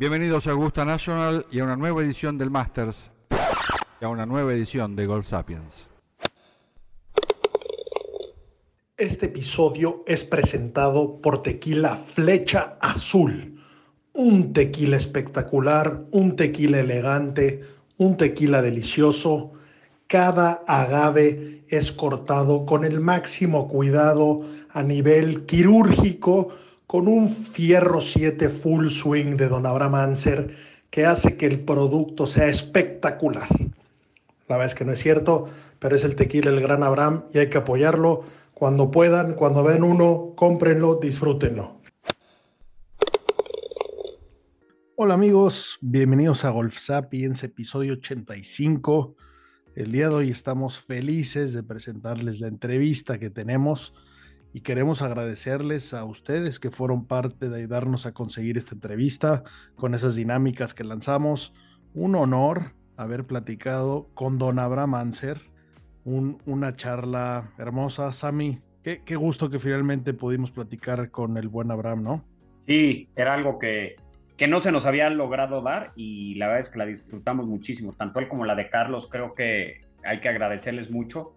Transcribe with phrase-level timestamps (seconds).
[0.00, 3.12] Bienvenidos a Augusta National y a una nueva edición del Masters
[4.00, 5.90] y a una nueva edición de Golf Sapiens.
[8.96, 13.60] Este episodio es presentado por Tequila Flecha Azul.
[14.14, 17.60] Un tequila espectacular, un tequila elegante,
[17.98, 19.52] un tequila delicioso.
[20.06, 26.54] Cada agave es cortado con el máximo cuidado a nivel quirúrgico
[26.90, 30.56] con un fierro 7 full swing de Don Abraham Anser
[30.90, 33.46] que hace que el producto sea espectacular.
[34.48, 37.38] La verdad es que no es cierto, pero es el tequila el Gran Abraham y
[37.38, 38.24] hay que apoyarlo
[38.54, 41.80] cuando puedan, cuando ven uno, cómprenlo, disfrútenlo.
[44.96, 49.14] Hola amigos, bienvenidos a Golf Sapiens, episodio 85.
[49.76, 53.94] El día de hoy estamos felices de presentarles la entrevista que tenemos
[54.52, 59.44] y queremos agradecerles a ustedes que fueron parte de ayudarnos a conseguir esta entrevista
[59.76, 61.54] con esas dinámicas que lanzamos.
[61.94, 65.40] Un honor haber platicado con don Abraham Anser,
[66.04, 68.12] un, una charla hermosa.
[68.12, 72.24] Sami, qué, qué gusto que finalmente pudimos platicar con el buen Abraham, ¿no?
[72.66, 73.96] Sí, era algo que,
[74.36, 77.92] que no se nos había logrado dar y la verdad es que la disfrutamos muchísimo,
[77.92, 81.34] tanto él como la de Carlos, creo que hay que agradecerles mucho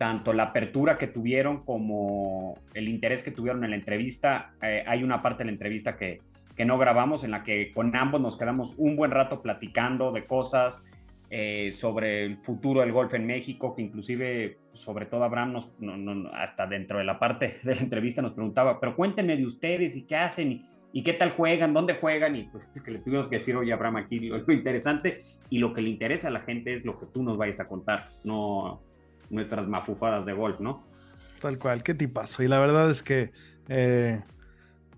[0.00, 4.54] tanto la apertura que tuvieron como el interés que tuvieron en la entrevista.
[4.62, 6.22] Eh, hay una parte de la entrevista que,
[6.56, 10.24] que, no grabamos en la que con ambos nos quedamos un buen rato platicando de
[10.24, 10.82] cosas
[11.28, 15.98] eh, sobre el futuro del golf en México, que inclusive, sobre todo Abraham, nos, no,
[15.98, 19.96] no, hasta dentro de la parte de la entrevista nos preguntaba, pero cuéntenme de ustedes
[19.96, 23.00] y qué hacen y, y qué tal juegan, dónde juegan, y pues es que le
[23.00, 25.18] tuvimos que decir, oye Abraham, aquí lo, lo interesante
[25.50, 27.68] y lo que le interesa a la gente es lo que tú nos vayas a
[27.68, 28.80] contar, no
[29.30, 30.84] nuestras mafufadas de golf, ¿no?
[31.40, 32.42] Tal cual, qué tipazo.
[32.42, 33.32] Y la verdad es que
[33.68, 34.20] eh,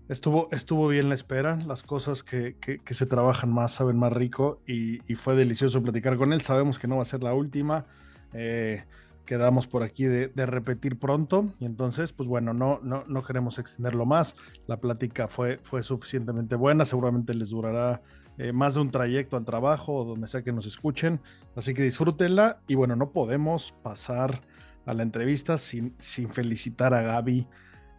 [0.09, 4.61] estuvo, estuvo bien la espera, las cosas que, que, se trabajan más saben más rico
[4.67, 6.43] y, y, fue delicioso platicar con él.
[6.43, 7.87] Sabemos que no va a ser la última.
[8.33, 8.85] Eh,
[9.25, 13.59] quedamos por aquí de, de, repetir pronto y entonces, pues bueno, no, no, no queremos
[13.59, 14.35] extenderlo más.
[14.67, 18.03] La plática fue, fue suficientemente buena, seguramente les durará
[18.39, 21.21] eh, más de un trayecto al trabajo o donde sea que nos escuchen.
[21.57, 22.61] Así que disfrútenla.
[22.67, 24.41] Y bueno, no podemos pasar
[24.87, 27.47] a la entrevista sin, sin felicitar a Gaby.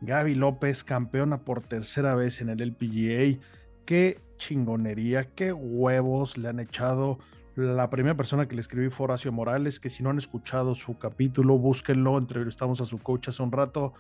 [0.02, 3.40] Gaby López, campeona por tercera vez en el LPGA.
[3.86, 7.20] Qué chingonería, qué huevos le han echado.
[7.56, 10.98] La primera persona que le escribí fue Horacio Morales, que si no han escuchado su
[10.98, 12.18] capítulo, búsquenlo.
[12.18, 13.94] Entrevistamos a su coach hace un rato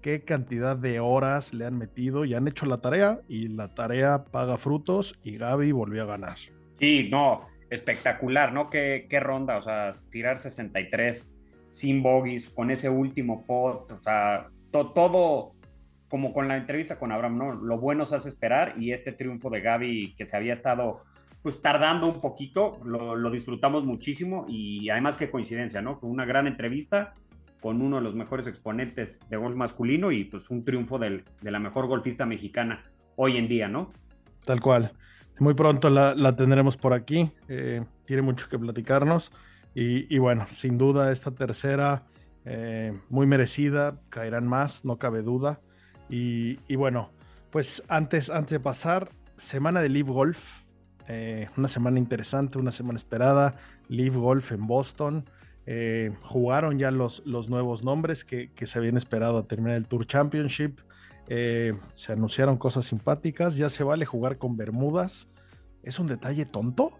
[0.00, 4.24] qué cantidad de horas le han metido y han hecho la tarea y la tarea
[4.24, 6.36] paga frutos y Gaby volvió a ganar.
[6.78, 8.70] Sí, no, espectacular, ¿no?
[8.70, 11.28] Qué, ronda, o sea, tirar 63
[11.68, 15.52] sin bogies con ese último pot, o sea, to, todo
[16.08, 17.52] como con la entrevista con Abraham, ¿no?
[17.52, 21.04] Lo bueno se hace esperar y este triunfo de Gaby que se había estado
[21.42, 25.98] pues tardando un poquito, lo disfrutamos muchísimo y además qué coincidencia, ¿no?
[25.98, 27.14] Con una gran entrevista
[27.60, 31.58] con uno de los mejores exponentes de golf masculino y pues un triunfo de la
[31.58, 32.82] mejor golfista mexicana
[33.16, 33.92] hoy en día, ¿no?
[34.44, 34.92] Tal cual.
[35.38, 37.30] Muy pronto la, tendremos por aquí.
[37.48, 39.32] Eh, tiene mucho que platicarnos.
[39.74, 42.04] Y, bueno, sin duda esta tercera,
[42.44, 45.60] eh, muy merecida, caerán más, no cabe duda.
[46.08, 47.10] Y, y, bueno,
[47.50, 50.62] pues antes, antes de pasar, semana de Live Golf.
[51.08, 53.54] Eh, una semana interesante, una semana esperada.
[53.88, 55.24] Live Golf en Boston.
[55.72, 59.86] Eh, jugaron ya los, los nuevos nombres que, que, se habían esperado a terminar el
[59.86, 60.80] Tour Championship.
[61.28, 63.54] Eh, se anunciaron cosas simpáticas.
[63.54, 65.28] Ya se vale jugar con Bermudas.
[65.84, 66.90] Es un detalle tonto,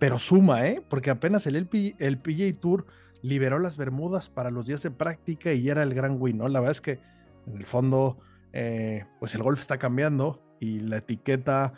[0.00, 0.82] pero suma, ¿eh?
[0.90, 2.86] Porque apenas el, LP, el Tour
[3.22, 6.48] liberó las Bermudas para los días de práctica y era el gran win, ¿no?
[6.48, 6.98] La verdad es que
[7.46, 8.18] en el fondo,
[8.52, 11.74] eh, pues el golf está cambiando y la etiqueta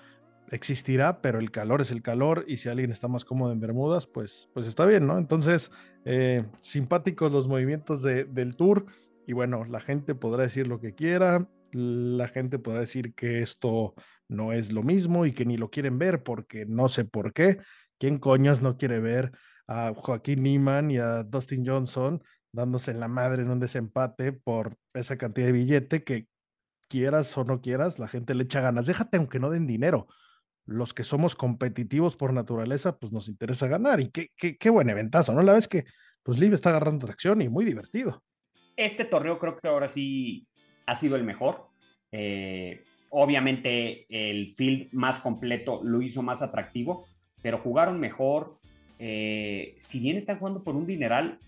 [0.50, 4.06] existirá, pero el calor es el calor y si alguien está más cómodo en Bermudas,
[4.06, 5.18] pues, pues está bien, ¿no?
[5.18, 5.70] Entonces,
[6.10, 8.86] eh, simpáticos los movimientos de, del tour
[9.26, 13.94] y bueno, la gente podrá decir lo que quiera, la gente podrá decir que esto
[14.26, 17.58] no es lo mismo y que ni lo quieren ver porque no sé por qué.
[17.98, 19.32] ¿Quién coños no quiere ver
[19.66, 22.22] a Joaquín Niman y a Dustin Johnson
[22.52, 26.26] dándose en la madre en un desempate por esa cantidad de billete que
[26.88, 28.86] quieras o no quieras, la gente le echa ganas.
[28.86, 30.06] Déjate aunque no den dinero
[30.68, 34.00] los que somos competitivos por naturaleza, pues nos interesa ganar.
[34.00, 35.42] Y qué, qué, qué buen eventazo, ¿no?
[35.42, 35.84] La vez que,
[36.22, 38.22] pues Live está agarrando tracción y muy divertido.
[38.76, 40.46] Este torneo creo que ahora sí
[40.84, 41.68] ha sido el mejor.
[42.12, 47.06] Eh, obviamente el field más completo lo hizo más atractivo,
[47.42, 48.58] pero jugaron mejor.
[48.98, 51.38] Eh, si bien están jugando por un dineral,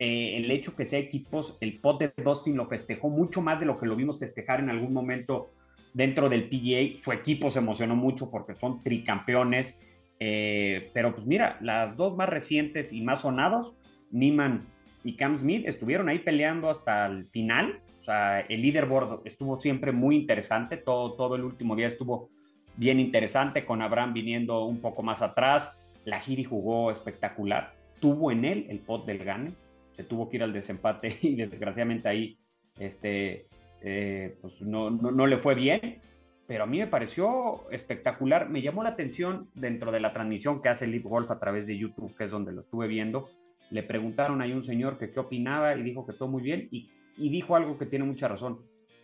[0.00, 3.66] eh, el hecho que sea equipos, el pot de Dustin lo festejó mucho más de
[3.66, 5.50] lo que lo vimos festejar en algún momento
[5.92, 6.96] dentro del PGA.
[6.96, 9.76] Su equipo se emocionó mucho porque son tricampeones.
[10.18, 13.74] Eh, pero pues mira, las dos más recientes y más sonados,
[14.10, 14.60] Niman
[15.02, 17.80] y Cam Smith, estuvieron ahí peleando hasta el final.
[17.98, 20.76] O sea, el leaderboard estuvo siempre muy interesante.
[20.76, 22.30] Todo, todo el último día estuvo
[22.76, 25.78] bien interesante, con Abraham viniendo un poco más atrás.
[26.04, 27.74] La Giri jugó espectacular.
[28.00, 29.50] Tuvo en él el pot del Gane.
[29.92, 32.38] Se tuvo que ir al desempate y desgraciadamente ahí
[32.78, 33.42] este,
[33.82, 35.98] eh, pues no, no, le fue bien,
[36.46, 38.48] pero a mí me pareció espectacular.
[38.48, 41.78] Me llamó la atención dentro de la transmisión que hace Leap Golf a través de
[41.78, 43.30] YouTube, que es donde lo estuve viendo.
[43.70, 46.90] Le preguntaron ahí un señor que qué opinaba y dijo que todo muy bien y,
[47.16, 48.58] y dijo algo que tiene mucha razón.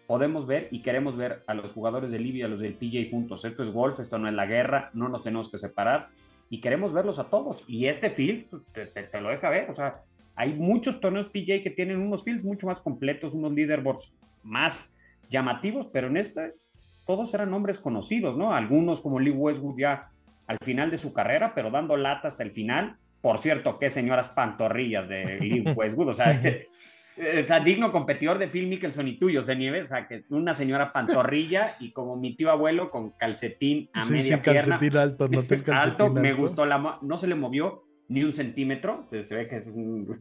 [0.06, 3.44] Podemos ver y queremos ver a los jugadores de Libia, a los del PJ juntos.
[3.44, 6.08] Esto es golf, esto no es la guerra, no nos tenemos que separar
[6.50, 7.64] y queremos verlos a todos.
[7.68, 11.62] Y este field pues, te, te lo deja ver, o sea, hay muchos torneos PJ
[11.62, 14.12] que tienen unos fields mucho más completos, unos leaderboards
[14.46, 14.92] más
[15.28, 16.52] llamativos, pero en este
[17.06, 18.52] todos eran nombres conocidos, ¿no?
[18.52, 20.10] Algunos como Lee Westwood ya
[20.46, 22.96] al final de su carrera, pero dando lata hasta el final.
[23.20, 26.40] Por cierto, qué señoras pantorrillas de Lee Westwood, o sea,
[27.16, 30.92] o digno competidor de Phil Mickelson y tuyo, se nieve, o sea, que una señora
[30.92, 34.78] pantorrilla y como mi tío abuelo con calcetín a media pierna.
[34.78, 39.06] Calcetín alto, no calcetín alto, me gustó la no se le movió ni un centímetro,
[39.10, 40.20] se, ve que es un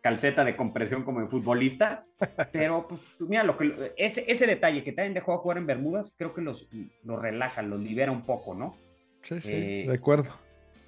[0.00, 2.04] calceta de compresión como de futbolista,
[2.52, 6.14] pero pues mira, lo que, ese, ese detalle que también dejó a jugar en Bermudas,
[6.16, 6.68] creo que los,
[7.04, 8.74] los relaja, los libera un poco, ¿no?
[9.22, 10.30] Sí, sí, eh, de acuerdo.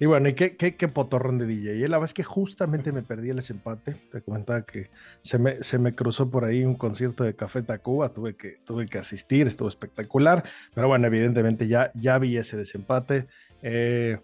[0.01, 1.75] Y bueno, ¿y qué, qué, qué potorrón de DJ?
[1.75, 3.93] Y la verdad es que justamente me perdí el desempate.
[4.11, 4.89] Te comentaba que
[5.21, 8.87] se me, se me cruzó por ahí un concierto de Café Tacuba, tuve que, tuve
[8.87, 10.43] que asistir, estuvo espectacular.
[10.73, 13.27] Pero bueno, evidentemente ya, ya vi ese desempate.
[13.61, 14.17] Eh,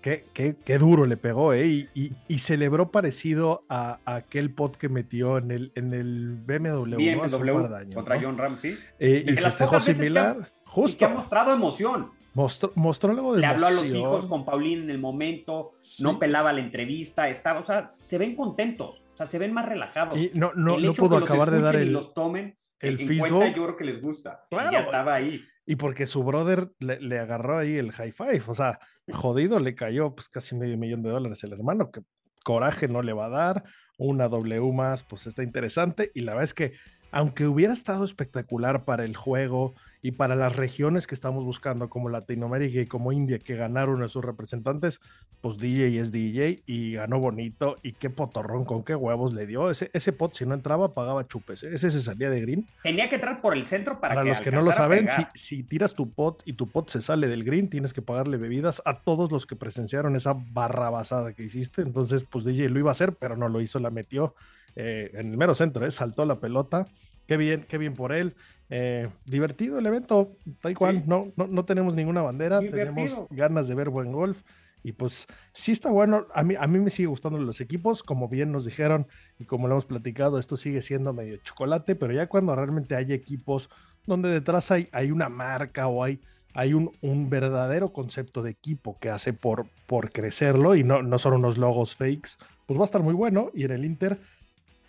[0.00, 1.66] Qué, qué, qué, duro le pegó, ¿eh?
[1.66, 7.94] Y, y, celebró parecido a, aquel pot que metió en el, en el BMW, BMW
[7.94, 8.78] contra John Ramsey.
[8.98, 10.48] Eh, y festejó similar.
[10.64, 10.94] justo.
[10.94, 12.12] Y que ha mostrado emoción.
[12.32, 16.18] Mostró, mostró algo de Le habló a los hijos con Paulín en el momento, no
[16.18, 20.18] pelaba la entrevista, estaba, o sea, se ven contentos, o sea, se ven más relajados.
[20.18, 21.92] Y no, no, no pudo acabar de dar el.
[21.92, 24.46] los tomen el en cuenta, yo creo que les gusta.
[24.48, 24.70] Claro.
[24.70, 25.42] Y ya estaba ahí.
[25.70, 28.80] Y porque su brother le, agarró ahí el high five, o sea,
[29.12, 32.00] jodido, le cayó pues casi medio millón de dólares el hermano, que
[32.42, 33.64] coraje no le va a dar,
[33.96, 36.72] una W más, pues está interesante, y la verdad es que
[37.12, 42.08] aunque hubiera estado espectacular para el juego y para las regiones que estamos buscando, como
[42.08, 45.00] Latinoamérica y como India, que ganaron a sus representantes,
[45.42, 47.76] pues DJ es DJ y ganó bonito.
[47.82, 49.70] Y qué potorrón, con qué huevos le dio.
[49.70, 51.62] Ese, ese pot, si no entraba, pagaba chupes.
[51.62, 52.66] Ese se salía de green.
[52.82, 55.62] Tenía que entrar por el centro para, para los que no lo saben, si, si,
[55.62, 59.00] tiras tu pot y tu pot se sale del green, tienes que pagarle bebidas a
[59.00, 61.82] todos los que presenciaron esa barrabasada que hiciste.
[61.82, 64.34] Entonces, pues DJ lo iba a hacer, pero no lo hizo, la metió
[64.76, 65.90] eh, en el mero centro, ¿eh?
[65.90, 66.86] saltó la pelota.
[67.26, 68.34] Qué bien, qué bien por él.
[68.70, 71.04] Eh, divertido el evento, tal cual.
[71.06, 74.42] No, no, no, tenemos ninguna bandera, tenemos ganas de ver buen golf.
[74.82, 76.26] Y pues sí está bueno.
[76.34, 78.02] A mí, a mí me sigue gustando los equipos.
[78.02, 79.06] Como bien nos dijeron
[79.38, 81.96] y como lo hemos platicado, esto sigue siendo medio chocolate.
[81.96, 83.68] Pero ya cuando realmente hay equipos
[84.06, 86.20] donde detrás hay, hay una marca o hay,
[86.54, 91.18] hay un, un, verdadero concepto de equipo que hace por, por crecerlo y no, no
[91.18, 92.30] son unos logos fakes,
[92.66, 93.50] pues va a estar muy bueno.
[93.54, 94.18] Y en el Inter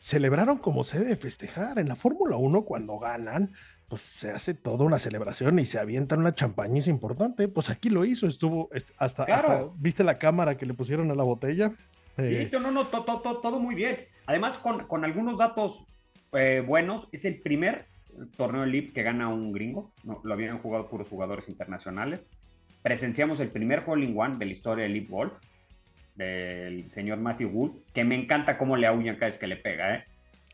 [0.02, 1.78] celebraron como se debe festejar.
[1.78, 3.54] En la Fórmula 1, cuando ganan,
[3.88, 7.48] pues se hace toda una celebración y se avientan una champañiza importante.
[7.48, 9.28] Pues aquí lo hizo, estuvo hasta,
[9.78, 11.70] ¿viste la cámara que le pusieron a la botella?
[12.18, 13.96] Sí, eh, no, no, todo, muy bien.
[14.26, 15.86] Además, con, algunos datos
[16.34, 17.86] eh, buenos, es el primer
[18.36, 19.94] torneo Elite que gana un gringo.
[20.04, 22.26] No, lo habían jugado puros jugadores internacionales.
[22.82, 25.36] Presenciamos el primer hole in one de la historia de Elite Golf
[26.16, 29.96] del señor Matthew Wood, que me encanta cómo le aullan cada vez que le pega,
[29.96, 30.06] ¿eh?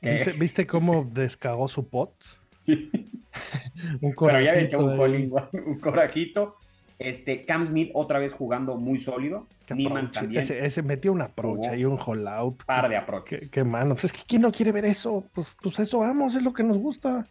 [0.40, 2.14] ¿Viste, cómo descagó su pot?
[2.60, 2.92] Sí.
[4.02, 4.80] un corajito.
[4.80, 5.32] un,
[5.66, 6.58] un corajito.
[7.00, 9.48] Este, Cam Smith otra vez jugando muy sólido.
[9.70, 10.44] Niman también.
[10.44, 12.64] Ese, metió una approach y un hole out.
[12.66, 13.50] Par de approach.
[13.52, 13.94] Qué, mano.
[13.94, 15.24] Pues es que ¿quién no quiere ver eso?
[15.34, 17.24] Pues, pues eso vamos, es lo que nos gusta.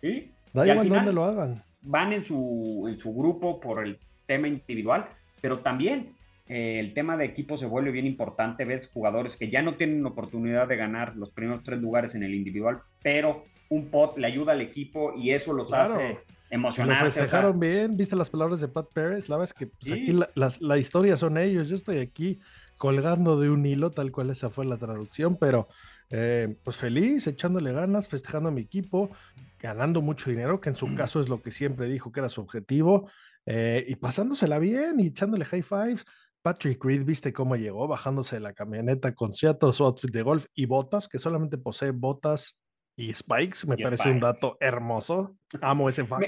[0.00, 0.30] Sí.
[0.52, 1.62] Da igual dónde lo hagan.
[1.82, 5.08] Van en su, en su grupo por el tema individual,
[5.40, 6.14] pero también
[6.50, 8.64] eh, el tema de equipo se vuelve bien importante.
[8.64, 12.34] Ves jugadores que ya no tienen oportunidad de ganar los primeros tres lugares en el
[12.34, 16.18] individual, pero un pot le ayuda al equipo y eso los hace
[16.50, 17.04] emocionarse.
[17.04, 19.92] Lo festejaron bien, viste las palabras de Pat Pérez, la verdad es que pues, Sí.
[19.92, 22.40] aquí la, las- la historia son ellos, yo estoy aquí
[22.78, 25.68] colgando de un hilo, tal cual esa fue la traducción, pero
[26.10, 29.10] eh, pues feliz, echándole ganas, festejando a mi equipo,
[29.60, 32.40] ganando mucho dinero, que en su caso es lo que siempre dijo que era su
[32.40, 33.08] objetivo,
[33.46, 36.04] eh, y pasándosela bien y echándole high fives.
[36.42, 40.46] Patrick Reed, viste cómo llegó, bajándose de la camioneta con cierto su outfit de golf
[40.54, 42.58] y botas, que solamente posee botas
[42.96, 44.26] y spikes, me Y parece un spikes.
[44.26, 45.36] dato hermoso.
[45.60, 46.22] Amo ese fact.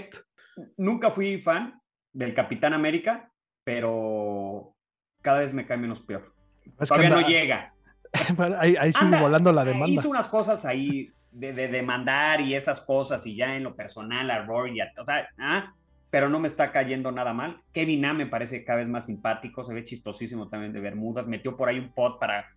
[0.57, 1.81] Me- nunca fui fan
[2.13, 3.33] del Capitán América,
[3.65, 4.75] pero
[5.23, 6.35] cada vez me cae menos peor.
[6.79, 7.75] Es Todavía anda- no llega.
[8.59, 9.89] ahí, ahí sigue Anda, volando la eh, demanda.
[9.89, 14.31] Hizo unas cosas ahí de, de demandar y esas cosas, y ya en lo personal
[14.31, 15.75] a Rory, a- o sea, ah,
[16.13, 17.63] pero no me está cayendo nada mal.
[17.73, 21.57] Kevin A me parece cada vez más simpático, se ve chistosísimo también de Bermudas, metió
[21.57, 22.51] por ahí un pot para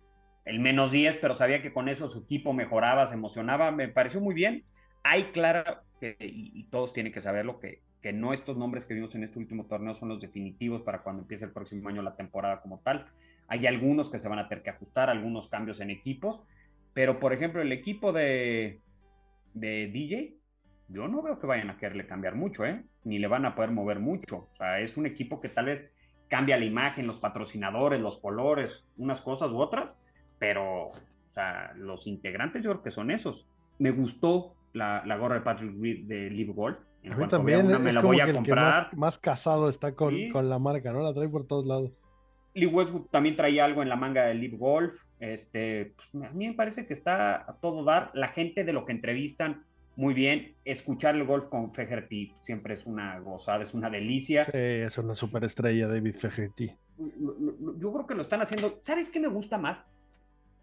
[0.44, 4.20] el menos 10, pero sabía que con eso su equipo mejoraba, se emocionaba, me pareció
[4.20, 4.64] muy bien.
[5.02, 5.64] Hay claro,
[6.02, 9.38] y, y todos tienen que saberlo, que, que no estos nombres que vimos en este
[9.38, 13.06] último torneo son los definitivos para cuando empiece el próximo año la temporada como tal.
[13.48, 16.42] Hay algunos que se van a tener que ajustar, algunos cambios en equipos,
[16.92, 18.82] pero por ejemplo el equipo de,
[19.54, 20.36] de DJ,
[20.88, 22.84] yo no veo que vayan a quererle cambiar mucho, ¿eh?
[23.04, 24.48] Ni le van a poder mover mucho.
[24.50, 25.90] O sea, es un equipo que tal vez
[26.28, 29.96] cambia la imagen, los patrocinadores, los colores, unas cosas u otras,
[30.38, 30.92] pero, o
[31.28, 33.48] sea, los integrantes yo creo que son esos.
[33.78, 36.78] Me gustó la, la gorra de Patrick Reed de Live Golf.
[37.02, 38.84] En A mí también una, me es la como voy que a que comprar.
[38.88, 40.28] más, más casado está con, Sí.
[40.30, 41.00] con la marca, ¿no?
[41.02, 41.92] La trae por todos lados.
[42.54, 44.98] Lee Westwood también traía algo en la manga de Live Golf.
[45.20, 48.10] Este, pues, a mí me parece que está a todo dar.
[48.14, 49.65] La gente de lo que entrevistan,
[49.96, 50.54] muy bien.
[50.64, 54.44] Escuchar el golf con Fegerty siempre es una gozada, es una delicia.
[54.44, 56.70] Sí, es una superestrella, David Fegerty.
[56.98, 58.78] Yo creo que lo están haciendo.
[58.82, 59.82] ¿Sabes qué me gusta más?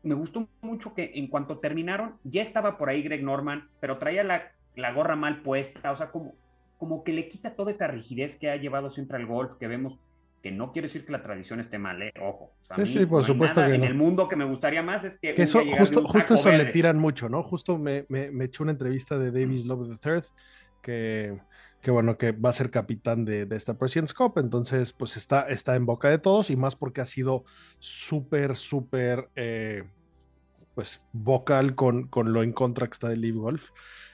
[0.03, 4.23] Me gustó mucho que en cuanto terminaron, ya estaba por ahí Greg Norman, pero traía
[4.23, 5.91] la, la gorra mal puesta.
[5.91, 6.35] O sea, como,
[6.77, 9.99] como que le quita toda esta rigidez que ha llevado siempre al golf, que vemos
[10.43, 12.11] que no quiere decir que la tradición esté mal, ¿eh?
[12.19, 12.53] ojo.
[12.61, 14.83] O sea, a Sí, sí, por no supuesto que En el mundo que me gustaría
[14.83, 17.41] más es que, eso, justo, un justo eso le tiran mucho, ¿no?
[17.43, 20.21] Justo me, me, me echó una entrevista de Davis Love III,
[20.81, 21.39] que,
[21.81, 25.43] que bueno, que va a ser capitán de, de esta President's Cup, entonces pues está,
[25.43, 27.45] está en boca de todos y más porque ha sido
[27.79, 29.85] súper, súper, eh,
[30.75, 33.69] pues vocal con, con lo en contra que está de Live Golf.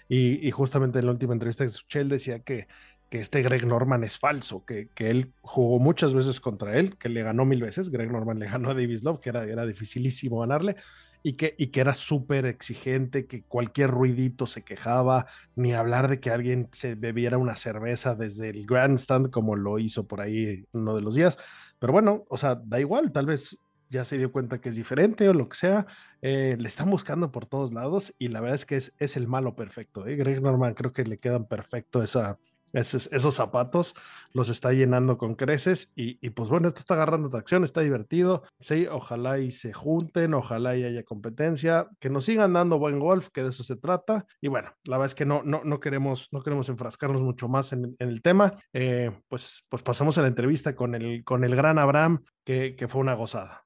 [0.08, 2.68] Y, y justamente en la última entrevista que escuché, él decía que,
[3.10, 7.10] que este Greg Norman es falso, que, que él jugó muchas veces contra él, que
[7.10, 7.90] le ganó mil veces.
[7.90, 10.76] Greg Norman le ganó a Davis Love, que era, era dificilísimo ganarle,
[11.24, 15.26] y que, y que era súper exigente, que cualquier ruidito se quejaba,
[15.56, 20.08] ni hablar de que alguien se bebiera una cerveza desde el grandstand, como lo hizo
[20.08, 21.38] por ahí uno de los días.
[21.80, 23.58] Pero bueno, o sea, da igual, tal vez
[23.90, 25.88] ya se dio cuenta que es diferente o lo que sea.
[26.22, 29.28] eh, le están buscando por todos lados y la verdad es que es, es el
[29.28, 30.06] malo perfecto.
[30.06, 30.16] ¿eh?
[30.16, 32.38] Greg Norman creo que le quedan perfecto esa,
[32.74, 33.96] esos, zapatos,
[34.34, 38.44] los está llenando con creces y, y, pues bueno, esto está agarrando tracción, está divertido.
[38.60, 43.30] Sí, ojalá y se junten, ojalá y haya competencia, que nos sigan dando buen golf,
[43.30, 44.26] que de eso se trata.
[44.42, 47.74] Y bueno, la verdad es que no, no, no, queremos, no queremos enfrascarnos mucho más
[47.74, 48.54] en, en el tema.
[48.74, 52.88] Eh, pues, pues pasamos a la entrevista con el, con el gran Abraham, que, que
[52.88, 53.66] fue una gozada.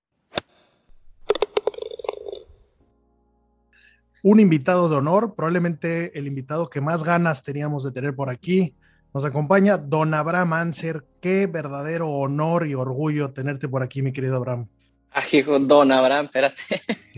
[4.23, 8.73] un invitado de honor, probablemente el invitado que más ganas teníamos de tener por aquí.
[9.13, 11.03] Nos acompaña Don Abraham Anser.
[11.21, 14.67] Qué verdadero honor y orgullo tenerte por aquí, mi querido Abraham.
[15.11, 16.63] Ah, hijo, Don Abraham, espérate.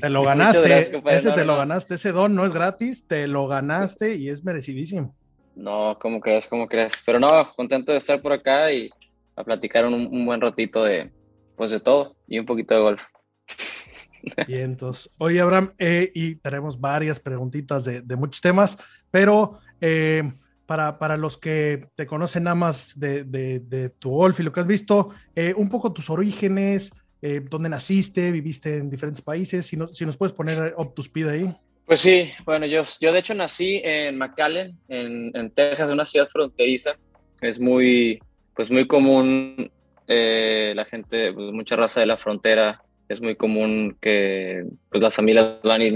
[0.01, 3.47] Te lo ganaste, gracias, ese te lo ganaste, ese don no es gratis, te lo
[3.47, 5.15] ganaste y es merecidísimo.
[5.55, 6.49] No, ¿cómo crees?
[6.49, 6.91] ¿Cómo crees?
[7.05, 8.89] Pero no, contento de estar por acá y
[9.37, 11.09] a platicar un, un buen ratito de,
[11.55, 13.01] pues de todo y un poquito de golf.
[14.47, 15.09] Vientos.
[15.17, 18.77] Oye, Abraham, eh, y tenemos varias preguntitas de, de muchos temas,
[19.11, 20.29] pero eh,
[20.65, 24.51] para, para, los que te conocen nada más de, de, de tu golf y lo
[24.51, 26.91] que has visto, eh, un poco tus orígenes,
[27.21, 31.01] eh, dónde naciste, viviste en diferentes países, si, no, si nos puedes poner up to
[31.01, 31.55] speed ahí.
[31.85, 36.27] Pues sí, bueno, yo, yo de hecho nací en McAllen, en, en Texas, una ciudad
[36.27, 36.95] fronteriza.
[37.41, 38.19] Es muy,
[38.55, 39.71] pues muy común
[40.07, 45.13] eh, la gente, pues mucha raza de la frontera es muy común que pues, las
[45.13, 45.95] familias van y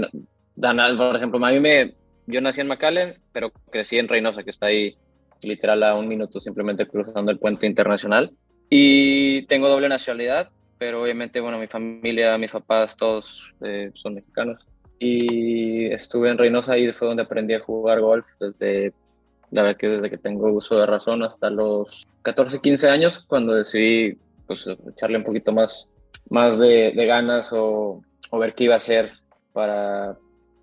[0.56, 1.94] dan, por ejemplo, a mí me,
[2.30, 4.96] yo nací en McAllen, pero crecí en Reynosa, que está ahí
[5.42, 8.32] literal a un minuto simplemente cruzando el puente internacional.
[8.68, 14.66] Y tengo doble nacionalidad, pero obviamente, bueno, mi familia, mis papás, todos eh, son mexicanos.
[14.98, 18.92] Y estuve en Reynosa y fue donde aprendí a jugar golf desde,
[19.50, 23.54] la verdad que desde que tengo uso de razón hasta los 14, 15 años, cuando
[23.54, 25.88] decidí pues echarle un poquito más
[26.30, 29.12] más de, de ganas o, o, ver qué iba a hacer
[29.52, 30.16] para,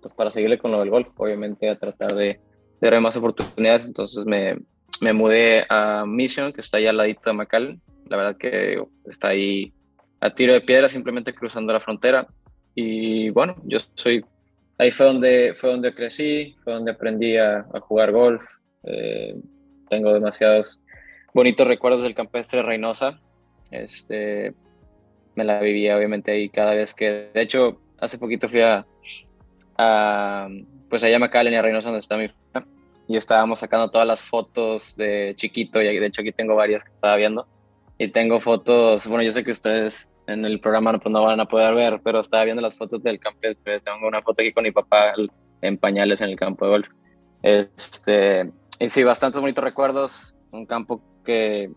[0.08, 1.08] pues para seguirle con lo del golf.
[1.18, 2.40] Obviamente a tratar de,
[2.80, 3.84] de más oportunidades.
[3.84, 4.56] Entonces me,
[5.00, 7.82] me mudé a Mission, que está ahí al ladito de McAllen.
[8.06, 9.72] La verdad que está ahí
[10.20, 12.26] a tiro de piedra, simplemente cruzando la frontera.
[12.74, 14.24] Y bueno, yo soy,
[14.78, 18.42] ahí fue donde, fue donde crecí, fue donde aprendí a, jugar golf.
[18.84, 19.36] Eh,
[19.90, 20.80] tengo demasiados
[21.34, 23.20] bonitos recuerdos del campestre Reynosa.
[23.70, 24.54] Este,
[25.34, 28.86] me la vivía obviamente ahí cada vez que, de hecho, hace poquito fui a,
[29.78, 30.48] a
[30.90, 32.30] pues allá y a Reynosa donde está mi
[33.08, 36.90] y estábamos sacando todas las fotos de chiquito, y de hecho aquí tengo varias que
[36.90, 37.46] estaba viendo,
[37.96, 41.46] y tengo fotos, bueno, yo sé que ustedes en el programa pues, no van a
[41.46, 44.72] poder ver, pero estaba viendo las fotos del campestre, tengo una foto aquí con mi
[44.72, 45.14] papá
[45.62, 46.88] en pañales en el campo de golf.
[47.42, 51.70] Este, y sí, bastantes bonitos recuerdos, un campo que,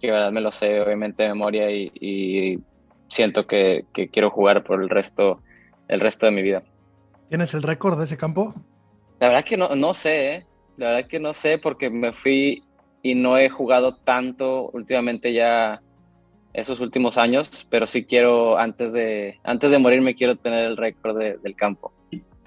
[0.00, 2.58] que verdad me lo sé obviamente de memoria y,
[3.08, 5.42] siento que, que, quiero jugar por el resto,
[5.86, 6.64] el resto de mi vida.
[7.32, 8.52] ¿Tienes el récord de ese campo?
[9.18, 10.46] La verdad que no, no sé, ¿eh?
[10.76, 12.62] La verdad que no sé porque me fui
[13.00, 15.80] y no he jugado tanto últimamente ya
[16.52, 21.16] esos últimos años, pero sí quiero, antes de, antes de morirme, quiero tener el récord
[21.16, 21.94] del campo.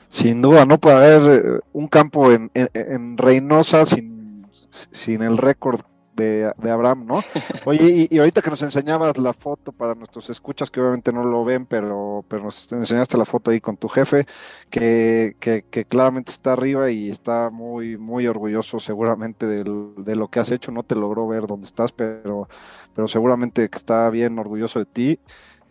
[0.10, 5.82] Sin duda, no puede haber eh, un campo en, en, Reynosa sin, sin el récord
[6.16, 7.24] de, Abraham, ¿no?
[7.66, 11.44] Oye, y, ahorita que nos enseñabas la foto para nuestros escuchas, que obviamente no lo
[11.44, 14.26] ven, pero, pero nos enseñaste la foto ahí con tu jefe,
[14.70, 20.52] que, que, claramente está arriba y está muy, muy orgulloso seguramente de lo que has
[20.52, 20.72] hecho.
[20.72, 22.48] No te logró ver dónde estás, pero,
[22.94, 25.20] pero seguramente está bien orgulloso de ti.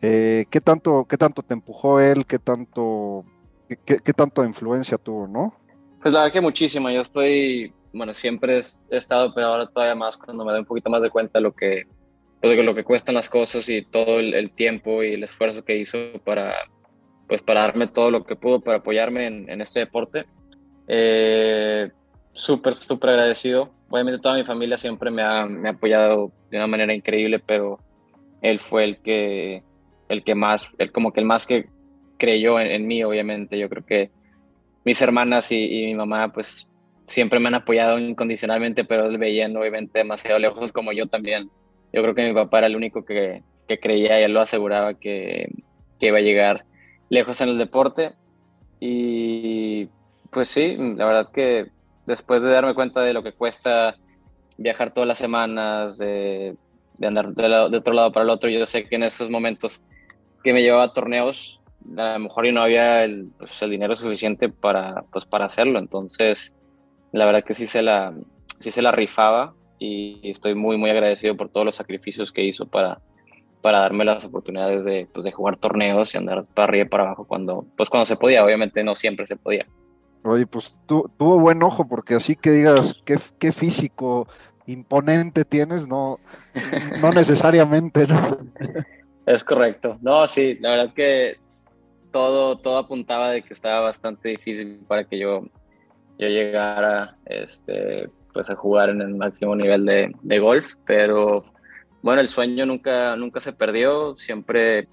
[0.02, 2.26] Eh, ¿qué, tanto, ¿Qué tanto te empujó él?
[2.26, 3.24] ¿Qué tanto,
[3.86, 5.54] qué tanto influencia tuvo, no?
[6.04, 6.90] Pues la verdad que muchísimo.
[6.90, 8.60] Yo estoy bueno, siempre
[8.90, 11.42] he estado, pero ahora todavía más cuando me doy un poquito más de cuenta de
[11.42, 11.84] lo que,
[12.42, 16.54] lo que cuestan las cosas y todo el, tiempo y el esfuerzo que hizo para,
[17.28, 20.26] pues, para darme todo lo que pudo para apoyarme en, este deporte.
[20.88, 21.90] Eh,
[22.32, 23.70] súper, súper agradecido.
[23.88, 27.78] Obviamente toda mi familia siempre me ha, me ha, apoyado de una manera increíble, pero
[28.42, 29.62] él fue el que,
[30.08, 31.68] el que más, el, como que el más que
[32.18, 33.56] creyó en, mí, obviamente.
[33.56, 34.10] Yo creo que
[34.84, 36.68] mis hermanas y, y mi mamá, pues
[37.06, 41.50] siempre me han apoyado incondicionalmente, pero él veían obviamente demasiado lejos como yo también.
[41.92, 44.94] Yo creo que mi papá era el único que, que creía y él lo aseguraba
[44.94, 45.48] que,
[45.98, 46.64] que, iba a llegar
[47.08, 48.14] lejos en el deporte.
[48.80, 49.88] Y
[50.30, 51.66] pues sí, la verdad que
[52.06, 53.96] después de darme cuenta de lo que cuesta
[54.56, 56.56] viajar todas las semanas, de,
[56.98, 59.82] de andar de, otro lado para el otro, yo sé que en esos momentos
[60.42, 61.60] que me llevaba a torneos,
[61.96, 65.78] a lo mejor yo no había el, pues, el dinero suficiente para, pues, para hacerlo.
[65.78, 66.52] Entonces,
[67.18, 68.12] la verdad que sí se la,
[68.58, 72.66] sí se la rifaba y estoy muy, muy agradecido por todos los sacrificios que hizo
[72.66, 73.00] para,
[73.62, 77.04] para darme las oportunidades de, pues, de jugar torneos y andar para arriba y para
[77.04, 78.44] abajo cuando, pues, cuando se podía.
[78.44, 79.66] Obviamente no siempre se podía.
[80.24, 84.26] Oye, pues tuvo buen ojo, porque así que digas qué, qué físico
[84.66, 86.18] imponente tienes, no,
[87.00, 88.38] no necesariamente, ¿no?
[89.26, 89.98] Es correcto.
[90.00, 91.36] No, sí, la verdad que
[92.10, 95.44] todo, todo apuntaba de que estaba bastante difícil para que yo
[96.18, 101.42] yo llegara este, pues a jugar en el máximo nivel de, de, golf, pero
[102.02, 104.88] bueno, el sueño nunca, nunca se perdió, siempre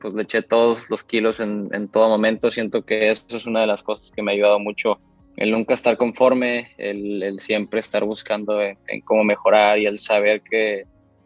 [0.00, 3.60] pues le eché todos los kilos en, en, todo momento, siento que eso es una
[3.60, 4.98] de las cosas que me ha ayudado mucho,
[5.36, 10.42] el nunca estar conforme, el, el siempre estar buscando en, cómo mejorar y el saber
[10.42, 10.84] que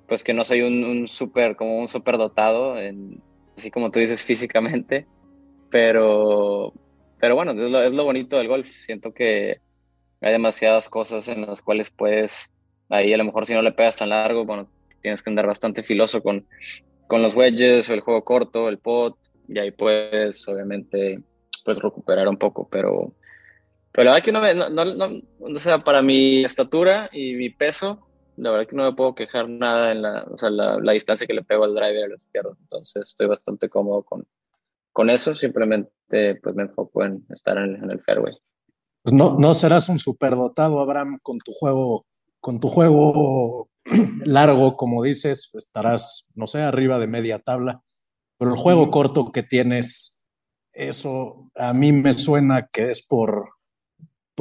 [0.08, 3.22] pues que no soy un, un súper, como un súper dotado, en,
[3.56, 5.06] así como tú dices físicamente,
[5.70, 6.72] pero
[7.24, 8.68] pero bueno, es lo, bonito del golf.
[8.84, 9.56] Siento que
[10.20, 12.52] hay demasiadas cosas en las cuales puedes,
[12.90, 14.68] ahí a lo mejor si no le pegas tan largo, bueno,
[15.00, 16.46] tienes que andar bastante filoso con,
[17.06, 19.16] con los wedges o el juego corto, el pot,
[19.48, 21.18] y ahí puedes obviamente
[21.64, 23.14] pues recuperar un poco, pero,
[23.90, 27.48] pero la verdad que no, me, no, no, o sea, para mi estatura y mi
[27.48, 28.06] peso,
[28.36, 31.26] la verdad que no me puedo quejar nada en la, o sea, la, la distancia
[31.26, 34.26] que le pego al driver a los izquierdo, entonces estoy bastante cómodo con,
[34.94, 38.32] con eso simplemente pues me enfoco en estar en, el fairway.
[39.02, 42.06] Pues no, no serás un superdotado, Abraham, con tu juego,
[42.40, 43.68] con tu juego
[44.24, 47.82] largo, como dices, estarás, no sé, arriba de media tabla,
[48.38, 50.30] pero el juego corto que tienes,
[50.72, 53.48] eso a mí me suena que es por,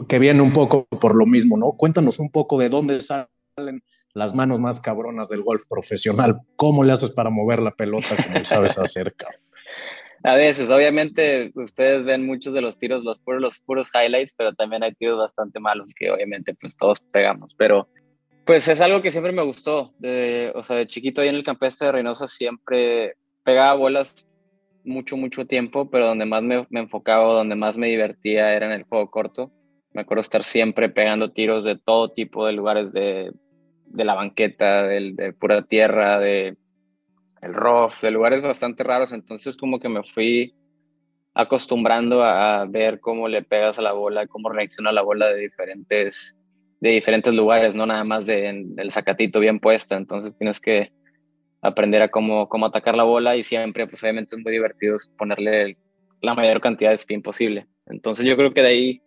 [0.08, 1.72] que viene un poco por lo mismo, ¿no?
[1.72, 6.42] Cuéntanos un poco de dónde salen las manos más cabronas del golf profesional.
[6.56, 9.43] ¿Cómo le haces para mover la pelota como sabes hacer, cabrón?
[10.24, 14.54] A veces, obviamente, ustedes ven muchos de los tiros, los puros, los puros highlights, pero
[14.54, 17.54] también hay tiros bastante malos que obviamente pues todos pegamos.
[17.58, 17.90] Pero
[18.46, 19.94] pues es algo que siempre me gustó.
[20.00, 24.28] De, o sea, de chiquito ahí en el campestre de Reynosa siempre pegaba bolas
[24.86, 28.72] mucho, mucho tiempo, pero donde más me, me enfocaba, donde más me divertía era en
[28.72, 29.52] el juego corto.
[29.92, 33.32] Me acuerdo estar siempre pegando tiros de todo tipo de lugares de,
[33.86, 36.56] de la banqueta, del, de pura tierra, de
[37.44, 39.12] el rough, de lugares bastante raros.
[39.12, 40.54] Entonces como que me fui
[41.34, 46.36] acostumbrando a, ver cómo le pegas a la bola, cómo reacciona la bola de diferentes,
[46.80, 49.96] de diferentes lugares, no nada más del de, sacatito bien puesta.
[49.96, 50.92] Entonces tienes que
[51.62, 55.78] aprender a cómo, cómo atacar la bola y siempre, pues obviamente es muy divertido ponerle
[56.22, 57.68] la mayor cantidad de spin posible.
[57.86, 59.02] Entonces yo creo que de ahí,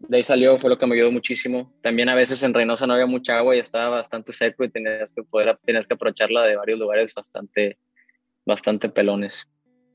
[0.00, 1.72] de ahí salió, fue lo que me ayudó muchísimo.
[1.82, 5.12] También a veces en Reynosa no había mucha agua y estaba bastante seco y tenías
[5.12, 7.78] que poder, tenías que aprovecharla de varios lugares bastante,
[8.46, 9.46] bastante pelones.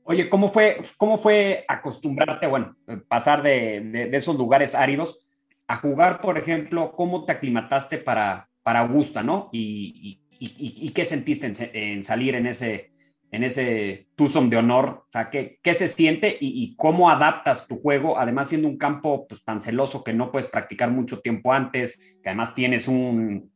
[0.04, 2.76] Oye, ¿cómo fue, cómo fue acostumbrarte, bueno,
[3.08, 5.18] pasar de, de, esos lugares áridos
[5.66, 9.50] a jugar, por ejemplo, cómo te aclimataste para, para Augusta, ¿no?
[9.52, 12.92] Y, y, qué sentiste en, salir en ese,
[13.36, 15.04] en ese Tucson de honor?
[15.08, 18.18] O sea, ¿qué, qué se siente y, cómo adaptas tu juego?
[18.18, 22.30] Además, siendo un campo pues, tan celoso que no puedes practicar mucho tiempo antes, que
[22.30, 23.52] además tienes un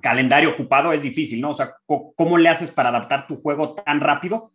[0.00, 1.50] calendario ocupado, es difícil, ¿no?
[1.50, 4.52] O sea, ¿cómo le haces para adaptar tu juego tan rápido?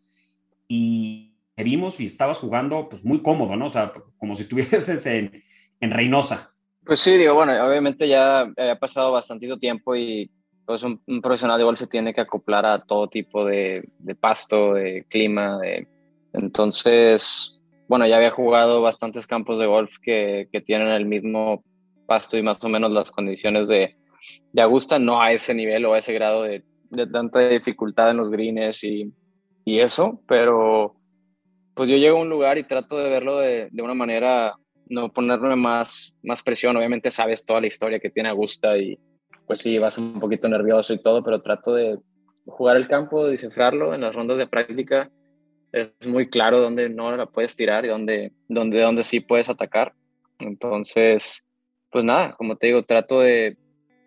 [0.67, 3.65] Y te vimos y estabas jugando pues muy cómodo, ¿no?
[3.67, 5.43] O sea, como si estuvieses en,
[5.79, 6.53] en Reynosa.
[6.83, 10.31] Pues sí, digo, bueno, obviamente ya ha pasado bastante tiempo y
[10.65, 13.87] pues un, profesional de golf se tiene que acoplar a todo tipo de,
[14.19, 15.87] pasto, de clima, de...
[16.33, 21.63] entonces, bueno, ya había jugado bastantes campos de golf que, tienen el mismo
[22.07, 23.95] pasto y más o menos las condiciones de,
[24.53, 26.63] de Augusta, no a ese nivel o a ese grado de,
[27.11, 29.11] tanta dificultad en los greens y,
[29.65, 30.95] y, eso, pero
[31.73, 34.55] pues yo llego a un lugar y trato de verlo de, de una manera,
[34.87, 38.97] no ponerme más, más presión, obviamente sabes toda la historia que tiene Augusta y
[39.47, 41.99] pues sí, vas un poquito nervioso y todo, pero trato de
[42.45, 45.11] jugar el campo, descifrarlo en las rondas de práctica.
[45.71, 49.93] Es muy claro dónde no la puedes tirar y dónde, dónde, dónde sí puedes atacar.
[50.39, 51.43] Entonces,
[51.91, 53.57] pues nada, como te digo, trato de,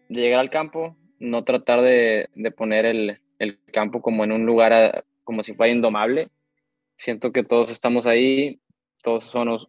[0.08, 5.04] llegar al campo, no tratar de, de poner el, el, campo como en un lugar
[5.24, 6.30] como si fuera indomable.
[6.96, 8.60] Siento que todos estamos ahí,
[9.02, 9.68] todos somos,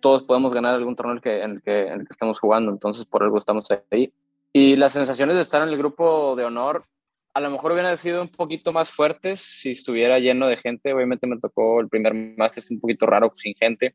[0.00, 3.04] todos podemos ganar algún torneo que, en el que, en el que estamos jugando, entonces
[3.04, 4.12] por algo estamos ahí
[4.52, 6.84] y las sensaciones de estar en el grupo de honor
[7.38, 10.92] a lo mejor hubieran sido un poquito más fuertes si estuviera lleno de gente.
[10.92, 13.94] Obviamente me tocó el primer máster un poquito raro sin gente.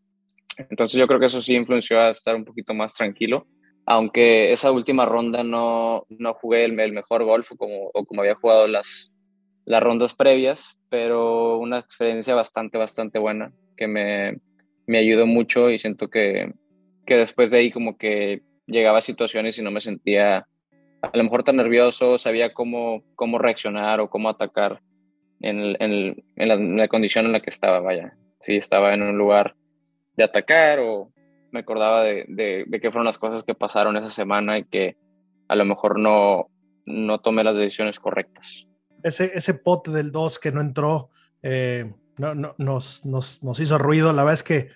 [0.69, 3.45] Entonces yo creo que eso sí influenció a estar un poquito más tranquilo.
[3.85, 8.35] Aunque esa última ronda no, no jugué el, el, mejor golf como, o como había
[8.35, 9.11] jugado las,
[9.65, 14.39] las rondas previas, pero una experiencia bastante, bastante buena que me,
[14.87, 16.53] me ayudó mucho y siento que,
[17.05, 20.47] que después de ahí como que llegaba a situaciones y no me sentía
[21.01, 24.81] a lo mejor tan nervioso, sabía cómo, cómo reaccionar o cómo atacar
[25.41, 28.15] en, en, la, condición en la que estaba, vaya.
[28.39, 29.55] Si estaba en un lugar
[30.15, 31.11] de atacar o
[31.51, 34.95] me acordaba de, de, qué fueron las cosas que pasaron esa semana y que
[35.49, 36.49] a lo mejor no,
[36.85, 38.65] no tomé las decisiones correctas.
[39.03, 41.09] Ese, ese pot del 2 que no entró
[41.41, 44.13] eh, no, no, nos, nos, nos, hizo ruido.
[44.13, 44.69] La verdad es que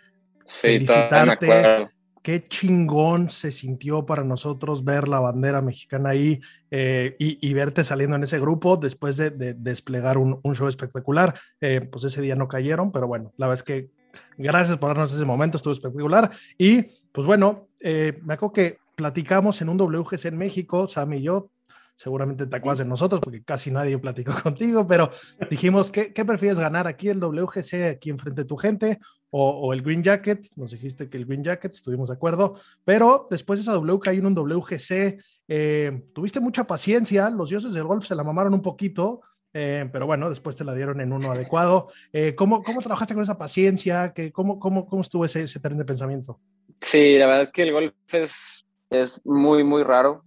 [0.45, 1.89] sí, felicitarte
[2.27, 8.17] qué chingón se sintió para nosotros ver la bandera mexicana ahí eh, y, verte saliendo
[8.17, 11.39] en ese grupo después de, desplegar un, show espectacular.
[11.61, 13.91] Eh, pues ese día no cayeron, pero bueno, la verdad es que
[14.37, 16.29] gracias por darnos ese momento, estuvo espectacular.
[16.57, 16.81] Y
[17.13, 21.49] pues bueno, eh, me acuerdo que platicamos en un WGC en México, Sam y yo,
[21.95, 25.11] seguramente te acuerdas de nosotros porque casi nadie platicó contigo, pero
[25.49, 29.81] dijimos, ¿qué, ¿qué, prefieres ganar aquí el WGC, aquí enfrente de tu gente o, el
[29.81, 30.47] Green Jacket?
[30.55, 34.19] Nos dijiste que el Green Jacket, estuvimos de acuerdo, pero después de esa WK hay
[34.19, 39.21] un WGC, eh, tuviste mucha paciencia, los dioses del golf se la mamaron un poquito,
[39.53, 41.89] eh, pero bueno, después te la dieron en uno adecuado.
[42.13, 44.13] Eh, ¿cómo, ¿cómo, trabajaste con esa paciencia?
[44.13, 46.39] ¿Qué, cómo, cómo, ¿Cómo estuvo ese, ese tren de pensamiento?
[46.81, 50.23] Sí, la verdad que el golf es, es muy, muy raro.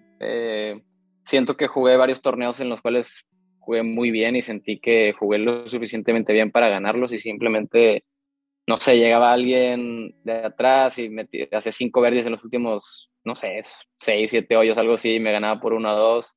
[1.25, 3.25] Siento que jugué varios torneos en los cuales
[3.61, 8.03] jugué muy bien y sentí que jugué lo suficientemente bien para ganarlos y simplemente,
[8.71, 13.35] no sé, llegaba alguien de atrás y me hace cinco verdes en los últimos, no
[13.35, 13.61] sé,
[13.97, 16.37] seis, siete hoyos, algo así, y me ganaba por uno o dos.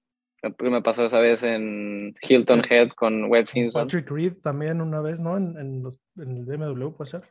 [0.60, 3.84] Me pasó esa vez en Hilton Head con Webb Simpson.
[3.84, 5.38] Patrick Reed también una vez, ¿no?
[5.38, 5.86] En, en,
[6.18, 7.22] el BMW, puede ser.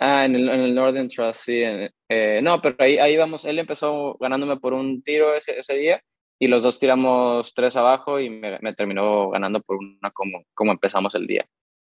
[0.00, 1.62] Ah, en el, en el Northern Trust, sí.
[2.08, 3.44] Eh, no, pero ahí, ahí vamos.
[3.44, 6.02] Él empezó ganándome por un tiro ese, ese día
[6.40, 11.14] y los dos tiramos tres abajo y me, terminó ganando por una como, como empezamos
[11.14, 11.46] el día.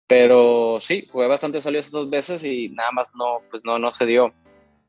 [0.08, 3.91] Pero sí, jugué bastante sólido esas dos veces y nada más no, pues no, no
[3.91, 4.34] se dio.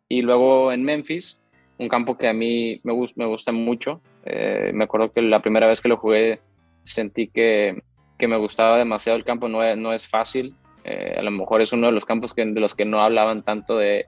[0.08, 1.40] Y luego en Memphis,
[1.78, 4.00] un campo que a mí me, me gusta mucho.
[4.24, 6.40] Eh, me acuerdo que la primera vez que lo jugué
[6.84, 7.82] sentí que,
[8.16, 10.54] que me gustaba demasiado el campo, no es, no es fácil.
[10.84, 13.42] Eh, a lo mejor es uno de los campos que, de los que no hablaban
[13.42, 14.06] tanto de,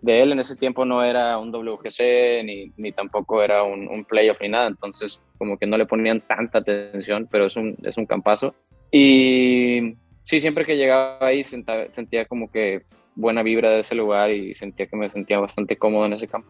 [0.00, 4.04] de él en ese tiempo no era un WGC ni, ni tampoco era un, un,
[4.04, 7.96] playoff ni nada, entonces como que no le ponían tanta atención, pero es un, es
[7.96, 8.54] un campazo.
[8.90, 12.82] Y sí, siempre que llegaba ahí sentía, como que
[13.14, 16.48] buena vibra de ese lugar y sentía que me sentía bastante cómodo en ese campo.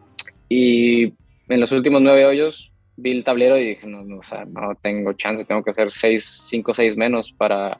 [0.49, 1.13] Y
[1.47, 4.75] en los últimos nueve hoyos vi el tablero y dije, no, no, o sea, no
[4.81, 7.79] tengo chance, tengo que hacer seis, cinco seis menos para,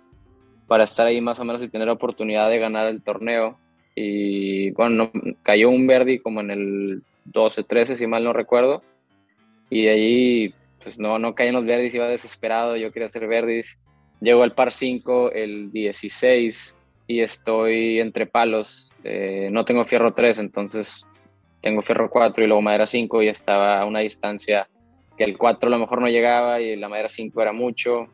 [0.67, 3.57] para estar ahí más o menos y tener la oportunidad de ganar el torneo.
[3.95, 5.11] Y bueno,
[5.43, 8.83] cayó un Verdi como en el 12, 13, si mal no recuerdo.
[9.69, 13.27] Y de ahí, pues no, no caí en los Verdis, iba desesperado, yo quería hacer
[13.27, 13.79] Verdis.
[14.21, 16.75] Llegó el par 5 el 16
[17.07, 18.91] y estoy entre palos.
[19.03, 21.05] Eh, no tengo fierro 3, entonces
[21.61, 24.69] tengo fierro 4 y luego madera 5 y estaba a una distancia
[25.17, 28.07] que el 4 a lo mejor no llegaba y la madera 5 era mucho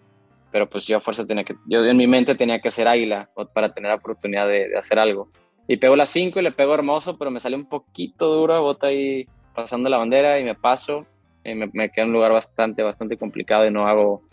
[0.52, 3.30] pero pues yo a fuerza tenía que, yo en mi mente tenía que ser águila
[3.54, 5.30] para tener la oportunidad de, de hacer algo.
[5.68, 8.88] Y pego la 5 y le pego hermoso, pero me sale un poquito duro, bota
[8.88, 11.06] ahí pasando la bandera y me paso.
[11.44, 14.24] Y me, me queda en un lugar bastante, bastante complicado y no hago,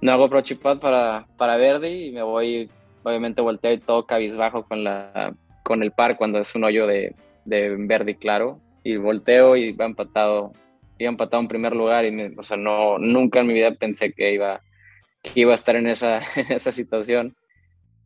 [0.00, 2.70] no hago approach para, para Verdi y me voy,
[3.02, 5.34] obviamente volteo y todo cabizbajo con, la,
[5.64, 8.60] con el par cuando es un hoyo de, de Verdi claro.
[8.84, 10.52] Y volteo y va empatado,
[10.98, 14.32] iba empatado en primer lugar y o sea, no, nunca en mi vida pensé que
[14.32, 14.60] iba
[15.22, 17.36] que iba a estar en esa, esa situación.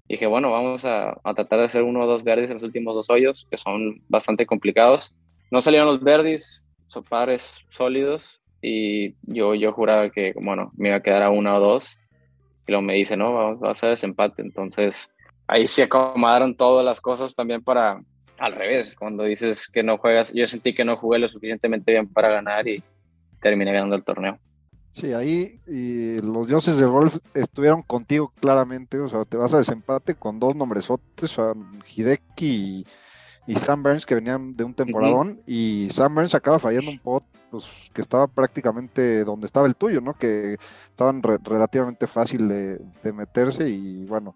[0.09, 2.95] dije, bueno, vamos a, a, tratar de hacer uno o dos verdes en los últimos
[2.95, 5.13] dos hoyos, que son bastante complicados.
[5.51, 10.99] No salieron los verdes, son pares sólidos, y yo, yo juraba que, bueno, me iba
[10.99, 11.99] a quedar a uno o dos.
[12.67, 14.41] Y luego me dice, no, vamos, a hacer desempate.
[14.41, 15.11] Entonces,
[15.49, 18.01] ahí se acomodaron todas las cosas también para,
[18.39, 22.09] al revés, cuando dices que no juegas, yo sentí que no jugué lo suficientemente bien
[22.09, 22.83] para ganar y
[23.41, 24.39] terminé ganando el torneo.
[24.93, 29.59] Sí, ahí y los dioses del golf estuvieron contigo claramente, o sea, te vas a
[29.59, 31.63] desempate con dos nombresotes, o sea,
[31.97, 32.87] Hideki y,
[33.47, 35.43] y, Sam Burns que venían de un temporadón, uh -huh.
[35.47, 40.01] y Sam Burns acaba fallando un pot pues, que estaba prácticamente donde estaba el tuyo,
[40.01, 40.15] ¿no?
[40.15, 40.57] Que
[40.89, 44.35] estaban re relativamente fácil de, de, meterse y bueno,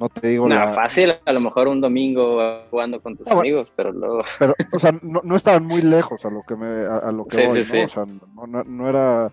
[0.00, 0.72] no te digo no, la...
[0.72, 4.24] fácil, a lo mejor un domingo jugando con tus ah, amigos, pero luego...
[4.38, 7.26] Pero, o sea, no, no, estaban muy lejos a lo que me, a, a lo
[7.26, 7.88] que sí, voy, sí, ¿no?
[7.88, 7.98] sí.
[8.00, 9.30] O sea, no, era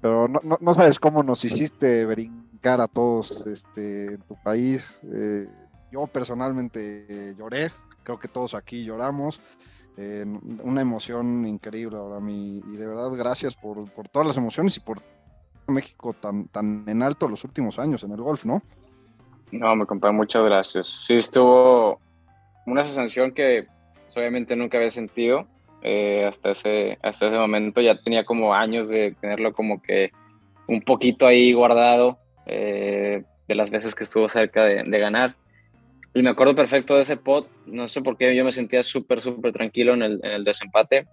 [0.00, 5.00] pero no, sabes cómo nos hiciste brincar a todos este, en tu país.
[5.10, 5.48] Eh,
[5.90, 7.70] yo personalmente lloré,
[8.02, 9.40] creo que todos aquí lloramos.
[9.96, 10.24] Eh,
[10.62, 14.80] una emoción increíble ahora mí y de verdad gracias por, por, todas las emociones y
[14.80, 15.00] por
[15.68, 18.60] México tan, tan en alto los últimos años en el golf, ¿no?
[19.52, 21.04] No, me compadre, muchas gracias.
[21.06, 22.00] Sí, estuvo
[22.66, 23.66] una sensación que
[24.16, 25.46] obviamente nunca había sentido
[25.82, 27.80] eh, hasta, ese, hasta ese momento.
[27.80, 30.10] Ya tenía como años de tenerlo como que
[30.66, 35.36] un poquito ahí guardado eh, de las veces que estuvo cerca de, ganar.
[36.14, 37.48] Y me acuerdo perfecto de ese pot.
[37.66, 41.06] No sé por qué yo me sentía súper, súper tranquilo en el, en el, desempate.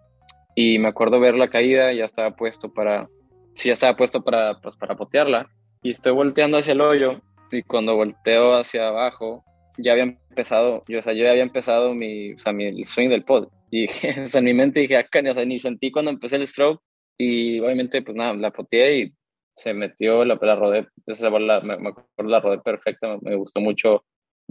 [0.55, 3.07] Y me acuerdo ver la caída, ya estaba puesto para,
[3.55, 5.49] sí, ya estaba puesto para, pues, para potearla.
[5.81, 7.21] Y estoy volteando hacia el hoyo.
[7.51, 9.43] Y cuando volteo hacia abajo,
[9.77, 13.09] ya había empezado, yo, o sea, yo ya había empezado mi, o sea, mi swing
[13.09, 13.49] del pod.
[13.71, 13.85] Y
[14.23, 16.81] o sea, en mi mente dije, acá, o sea, ni sentí cuando empecé el stroke.
[17.17, 19.13] Y obviamente, pues nada, la poteé y
[19.55, 23.59] se metió, la, la rodé, esa bola, me, me acuerdo, la rodé perfecta, me, gustó
[23.59, 24.03] mucho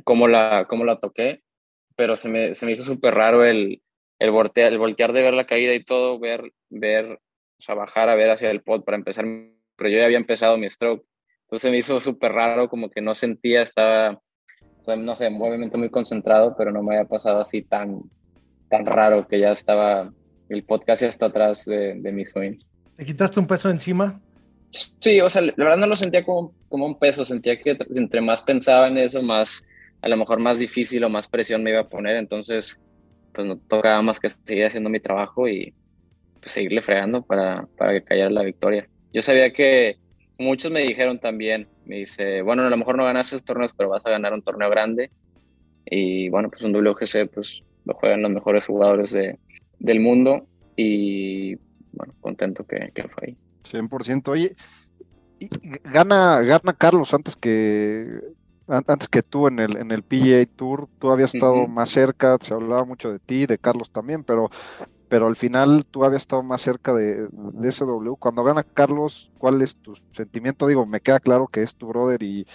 [0.05, 1.43] cómo la, cómo la toqué,
[1.97, 3.83] pero se me, se me hizo súper raro el,
[4.19, 8.09] el, voltear, el voltear de ver la caída y todo, ver, ver, o sea, bajar
[8.09, 9.25] a ver hacia el pod para empezar,
[9.77, 11.05] pero yo ya había empezado mi stroke.
[11.43, 14.21] Entonces me hizo súper raro, como que no sentía, estaba,
[14.81, 18.03] o sea, no sé, obviamente muy concentrado, pero no me había pasado así tan,
[18.69, 20.13] tan raro que ya estaba
[20.49, 22.59] el podcast hasta atrás de, de mi swing.
[22.97, 24.21] ¿Te quitaste un peso encima?
[24.71, 28.21] Sí, o sea, la verdad no lo sentía como, como un peso, sentía que entre
[28.21, 29.65] más pensaba en eso, más,
[30.03, 32.81] a lo mejor más difícil o más presión me iba a poner, entonces
[33.33, 35.73] pues no tocaba más que seguir haciendo mi trabajo y
[36.41, 38.89] pues, seguirle fregando para, para que cayera la victoria.
[39.13, 39.99] Yo sabía que
[40.39, 43.91] muchos me dijeron también, me dice, bueno, a lo mejor no ganaste estos torneos, pero
[43.91, 45.11] vas a ganar un torneo grande.
[45.85, 49.39] Y bueno, pues un WGC pues lo juegan los mejores jugadores de,
[49.79, 51.57] del mundo y
[51.93, 53.37] bueno, contento que, que fue ahí.
[53.71, 54.29] 100%.
[54.29, 54.55] Oye,
[55.85, 58.21] gana, gana Carlos antes que
[58.71, 61.69] antes que tú en el, en el PGA Tour, tú habías estado uh -huh.
[61.69, 64.51] más cerca, se hablaba mucho de ti, de Carlos también, pero,
[65.09, 68.15] pero al final tú habías estado más cerca de, de SW.
[68.19, 70.67] Cuando gana Carlos, ¿cuál es tu sentimiento?
[70.67, 72.47] Digo, me queda claro que es tu brother y,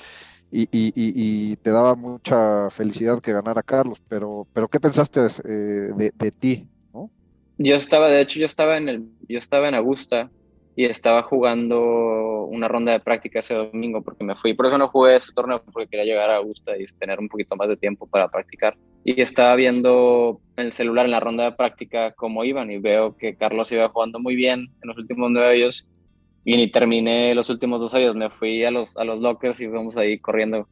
[0.51, 5.91] y, y, y te daba mucha felicidad que ganara Carlos, pero, pero ¿qué pensaste eh,
[5.97, 6.67] de, de, ti?
[6.93, 7.10] ¿no?
[7.58, 10.30] Yo estaba, de hecho, yo estaba en el, yo estaba en Augusta
[10.75, 14.53] y estaba jugando una ronda de práctica ese domingo porque me fui.
[14.53, 17.55] Por eso no jugué ese torneo porque quería llegar a Augusta y tener un poquito
[17.55, 18.75] más de tiempo para practicar.
[19.05, 23.15] Y estaba viendo en el celular en la ronda de práctica cómo iban y veo
[23.15, 25.88] que Carlos iba jugando muy bien en los últimos nueve hoyos
[26.43, 28.15] y ni terminé los últimos dos hoyos.
[28.15, 30.67] Me fui a los, a los lockers y fuimos ahí corriendo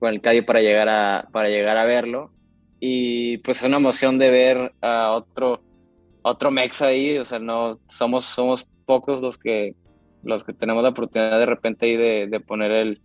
[0.00, 2.32] con el calle para llegar a, para llegar a verlo.
[2.80, 5.62] Y pues es una emoción de ver a otro,
[6.22, 7.18] otro Mex ahí.
[7.18, 9.74] O sea, no somos, somos pocos los que,
[10.22, 13.00] los que tenemos la oportunidad de repente ahí de, de poner el,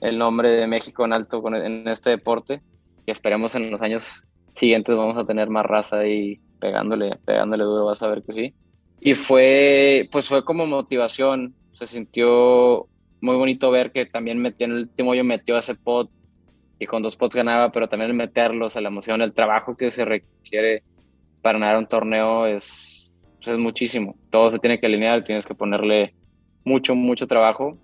[0.00, 2.60] el, nombre de México en alto con, en este deporte.
[3.06, 4.22] Y esperemos en los años
[4.54, 8.54] siguientes vamos a tener más raza ahí pegándole, pegándole duro, vas a ver que sí.
[9.00, 12.86] Y fue, pues fue como motivación, se sintió
[13.20, 16.10] muy bonito ver que también metió en el último yo metió ese pot
[16.78, 20.04] y con dos pots ganaba, pero también meterlos a la emoción, el trabajo que se
[20.04, 20.82] requiere
[21.40, 22.91] para ganar un torneo es,
[23.42, 24.16] pues es muchísimo.
[24.30, 26.14] Todo se tiene que alinear, tienes que ponerle
[26.64, 27.76] mucho, mucho trabajo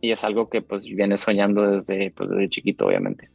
[0.00, 3.30] y es algo que pues viene soñando desde, pues, desde chiquito, obviamente.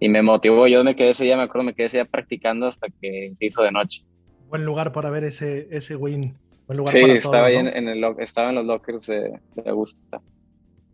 [0.00, 2.66] Y me motivó, yo me quedé ese día, me acuerdo, me quedé ese día practicando
[2.66, 4.02] hasta que se hizo de noche.
[4.48, 6.34] Buen lugar para ver ese, ese win.
[6.66, 7.68] Buen lugar sí, para estaba, todo, ahí ¿no?
[7.70, 10.20] en, en el, estaba en los lockers de, de Augusta.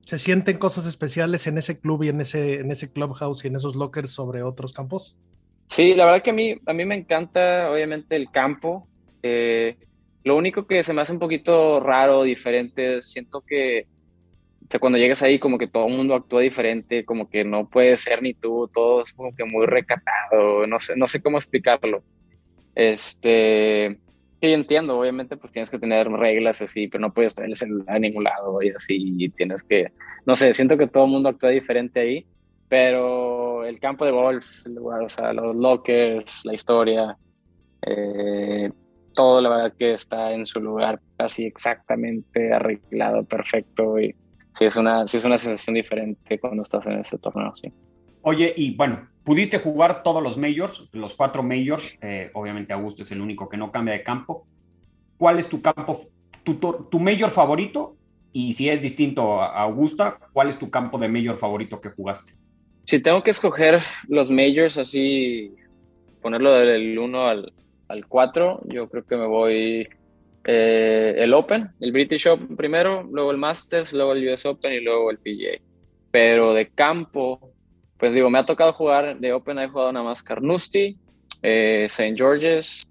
[0.00, 3.56] ¿Se sienten cosas especiales en ese club y en ese, en ese clubhouse y en
[3.56, 5.16] esos lockers sobre otros campos?
[5.68, 8.88] Sí, la verdad que a mí, a mí me encanta, obviamente, el campo.
[9.22, 9.76] Eh,
[10.24, 13.86] lo único que se me hace un poquito raro, diferente, siento que
[14.78, 18.34] cuando llegas ahí como que todo mundo actúa diferente, como que no puedes ser ni
[18.34, 22.02] tú, todo es como que muy recatado, no sé, no sé cómo explicarlo.
[22.74, 23.98] Este,
[24.40, 27.98] sí, entiendo, obviamente pues tienes que tener reglas así, pero no puedes tener el a
[27.98, 29.92] ningún lado y así, tienes que,
[30.24, 32.26] no sé, siento que todo el mundo actúa diferente ahí,
[32.68, 37.16] pero el campo de golf, el lugar, o sea, los lockers, la historia,
[37.86, 38.70] eh,
[39.12, 44.14] todo la verdad que está en su lugar casi exactamente arreglado, perfecto y
[44.54, 47.72] sí es una, sí es una sensación diferente cuando estás en ese torneo, sí.
[48.22, 53.10] Oye, y bueno, pudiste jugar todos los majors, los cuatro majors, eh, obviamente Augusto es
[53.10, 54.46] el único que no cambia de campo.
[55.18, 56.00] ¿Cuál es tu campo,
[56.44, 57.96] tu, tu major favorito?
[58.32, 62.34] Y si es distinto a Augusta, ¿cuál es tu campo de major favorito que jugaste?
[62.84, 65.54] Si tengo que escoger los majors así,
[66.20, 67.52] ponerlo del 1 al,
[67.92, 69.86] al 4, yo creo que me voy
[70.44, 74.80] eh, el Open, el British Open primero, luego el Masters, luego el US Open y
[74.80, 75.60] luego el PGA.
[76.10, 77.52] Pero de campo,
[77.98, 80.96] pues digo, me ha tocado jugar de Open, he jugado nada más Carnoustie,
[81.42, 82.14] eh, St.
[82.16, 82.82] George's,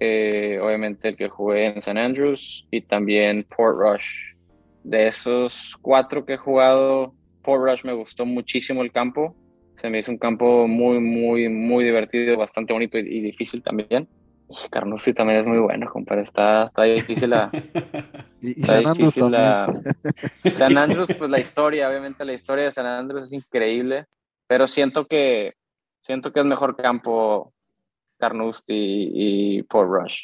[0.00, 1.98] eh, obviamente el que jugué en St.
[1.98, 4.34] Andrews y también Port Rush.
[4.82, 9.36] De esos cuatro que he jugado, Port Rush me gustó muchísimo el campo.
[9.76, 14.08] Se me hizo un campo muy, muy, muy divertido, bastante bonito y, y difícil también.
[14.70, 16.22] Carnoustie también es muy bueno, compadre.
[16.22, 17.50] Está, está difícil la.
[18.40, 19.42] y, y San Andrews también.
[19.42, 19.82] La,
[20.56, 24.06] San Andrews, pues la historia, obviamente la historia de San Andrews es increíble,
[24.46, 25.54] pero siento que
[26.00, 27.52] siento que es mejor campo
[28.18, 30.18] Carnoustie y, y Port Rush.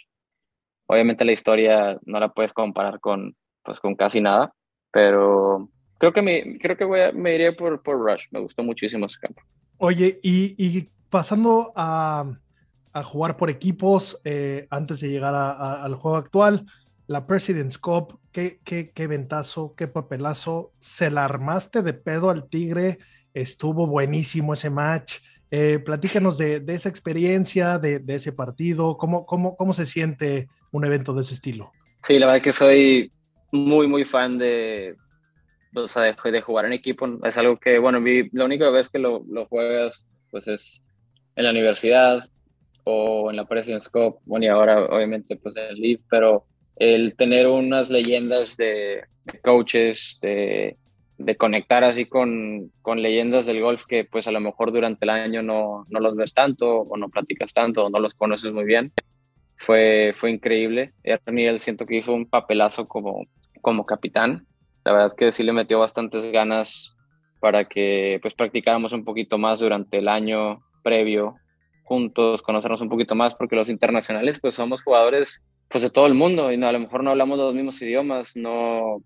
[0.87, 4.52] Obviamente la historia no la puedes comparar con, pues, con casi nada,
[4.90, 8.26] pero creo que me, creo que voy a, me iría por, por Rush.
[8.30, 9.42] Me gustó muchísimo ese campo.
[9.78, 12.38] Oye, y, y pasando a,
[12.94, 16.64] a, jugar por equipos eh, antes de llegar a, al juego actual,
[17.07, 20.72] la President's Cup, qué, qué, qué ventazo, qué papelazo.
[20.78, 22.98] Se la armaste de pedo al Tigre,
[23.35, 25.18] estuvo buenísimo ese match.
[25.50, 30.85] Eh, platícanos de, de, esa experiencia, de, ese partido, ¿cómo, cómo, cómo se siente un
[30.85, 31.72] evento de ese estilo.
[32.02, 33.12] Sí, la verdad que soy
[33.52, 34.96] muy, muy fan de,
[35.72, 37.09] de, jugar en equipo.
[37.22, 40.83] Es algo que, bueno, vi, la única vez que lo, lo, juegas, pues es
[41.37, 42.28] en la universidad
[42.85, 46.44] o en la President's Cup, bueno, y ahora obviamente pues en el League, pero
[46.77, 50.77] el tener unas leyendas de, de coaches, de,
[51.18, 55.11] de, conectar así con, con, leyendas del golf que pues a lo mejor durante el
[55.11, 58.64] año no, no los ves tanto o no platicas tanto o no los conoces muy
[58.64, 58.92] bien
[59.57, 60.92] fue, fue increíble.
[61.03, 63.27] Ernie, él siento que hizo un papelazo como,
[63.61, 64.47] como capitán.
[64.85, 66.94] La verdad que sí le metió bastantes ganas
[67.40, 71.37] para que pues practicáramos un poquito más durante el año previo
[71.85, 76.14] juntos, conocernos un poquito más, porque los internacionales pues somos jugadores pues de todo el
[76.14, 79.03] mundo y no, a lo mejor no hablamos los mismos idiomas, no,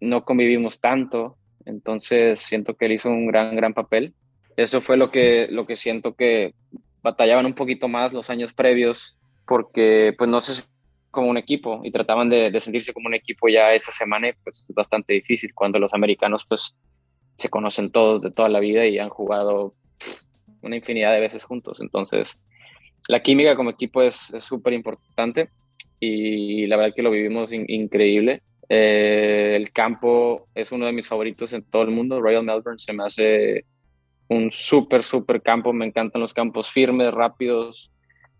[0.00, 4.14] no convivimos tanto, entonces siento que él hizo un gran, gran papel.
[4.56, 6.54] Eso fue lo que, lo que siento que
[7.02, 9.16] batallaban un poquito más los años previos
[9.46, 10.64] porque pues no sé
[11.10, 14.64] como un equipo y trataban de, de, sentirse como un equipo ya esa semana pues
[14.68, 16.74] es bastante difícil cuando los americanos pues
[17.38, 19.74] se conocen todos de toda la vida y han jugado
[20.62, 21.78] una infinidad de veces juntos.
[21.80, 22.38] Entonces
[23.08, 25.50] la química como equipo es súper importante
[25.98, 28.42] y la verdad que lo vivimos in increíble.
[28.68, 32.20] Eh, el campo es uno de mis favoritos en todo el mundo.
[32.20, 33.64] Royal Melbourne se me hace
[34.28, 35.72] un súper, súper campo.
[35.72, 37.92] Me encantan los campos firmes, rápidos,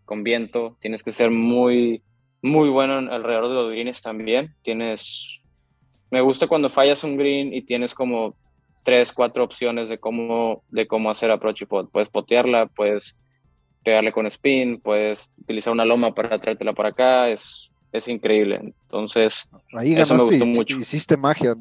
[0.04, 0.76] con viento.
[0.80, 2.02] Tienes que ser muy,
[2.40, 4.54] muy bueno alrededor de los greens también.
[4.62, 5.42] Tienes.
[6.10, 8.34] Me gusta cuando fallas un green y tienes como
[8.83, 11.91] tres, cuatro opciones de cómo, de cómo hacer approach y pot.
[11.91, 13.16] Puedes potearla, puedes
[13.85, 17.28] pegarle con spin, puedes utilizar una loma para traértela para acá.
[17.28, 18.74] Es, es increíble.
[18.83, 20.78] Entonces, Ahí eso me gustó mucho.
[20.78, 21.55] Hiciste magia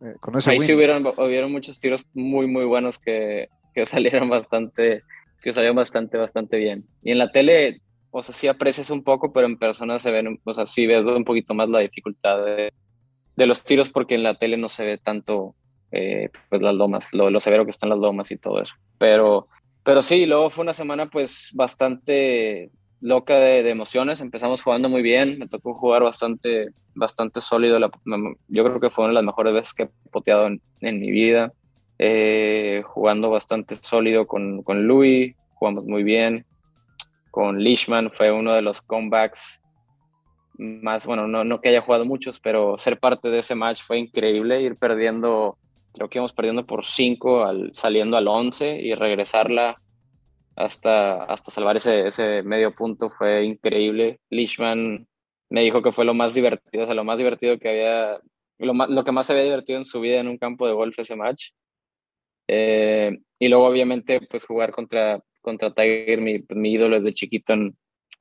[0.00, 4.28] eh, con ese Ahí sí hubieron, hubieron muchos tiros muy, muy buenos que, que salieron
[4.28, 5.02] bastante,
[5.42, 6.84] que salieron bastante, bastante bien.
[7.02, 10.40] Y en la tele, o sea, sí aprecias un poco, pero en persona se ven,
[10.44, 12.72] o sea, sí ves un poquito más la dificultad de,
[13.36, 15.54] de los tiros porque en la tele no se ve tanto,
[15.94, 18.74] eh, pues las lomas, lo, lo, severo que están las lomas y todo eso.
[18.98, 19.46] Pero,
[19.84, 22.70] pero sí, luego fue una semana pues bastante
[23.00, 24.20] loca de, emociones.
[24.20, 27.78] Empezamos jugando muy bien, me tocó jugar bastante, bastante sólido.
[28.48, 31.10] yo creo que fue una de las mejores veces que he poteado en, en mi
[31.10, 31.52] vida.
[31.98, 36.44] Eh, jugando bastante sólido con, con Louis, jugamos muy bien.
[37.30, 39.60] Con Leishman fue uno de los comebacks
[40.56, 43.98] más, bueno, no, no que haya jugado muchos, pero ser parte de ese match fue
[43.98, 45.58] increíble, ir perdiendo,
[45.94, 49.80] creo que íbamos perdiendo por 5 al, saliendo al 11 y regresarla
[50.56, 54.20] hasta, hasta salvar ese, ese medio punto fue increíble.
[54.28, 55.06] Leishman
[55.48, 58.20] me dijo que fue lo más divertido, o sea, lo más divertido que había,
[58.58, 60.98] lo, lo que más se había divertido en su vida en un campo de golf
[60.98, 61.50] ese match.
[62.48, 67.76] Eh, y luego, obviamente, pues jugar contra, contra Tiger, mi, mi ídolo desde chiquito en,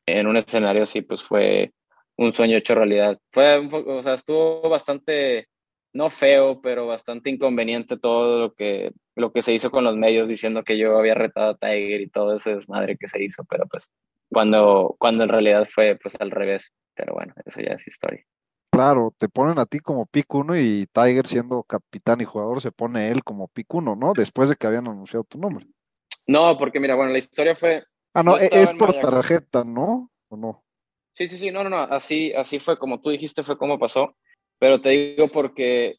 [0.05, 1.73] en, un escenario así, pues fue
[2.17, 3.19] un sueño hecho realidad.
[3.29, 5.47] Fue o sea, estuvo bastante,
[5.93, 10.27] no feo, pero bastante inconveniente todo lo que, lo que se hizo con los medios
[10.27, 13.65] diciendo que yo había retado a Tiger y todo ese desmadre que se hizo, pero
[13.67, 13.87] pues
[14.29, 16.71] cuando, cuando en realidad fue pues al revés.
[16.95, 18.23] Pero bueno, eso ya es historia.
[18.71, 22.71] Claro, te ponen a ti como pick uno y Tiger siendo capitán y jugador se
[22.71, 24.13] pone él como pick uno, ¿no?
[24.13, 25.67] Después de que habían anunciado tu nombre.
[26.27, 27.83] No, porque mira, bueno, la historia fue...
[28.13, 30.11] Ah, no, es por tarjeta, ¿no?
[30.29, 30.63] ¿O no?
[31.13, 34.15] Sí, sí, sí, no, no, no, así, así fue como tú dijiste, fue como pasó,
[34.63, 35.97] pero te digo porque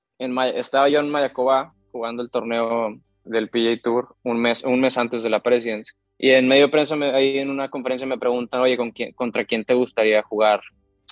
[0.55, 5.23] estaba yo en Mayacoba jugando el torneo del PJ Tour un mes, un mes antes
[5.23, 8.79] de la Presidence y en medio de prensa, ahí en una conferencia me preguntan, oye,
[8.79, 10.63] ¿con quién, ¿contra quién te gustaría jugar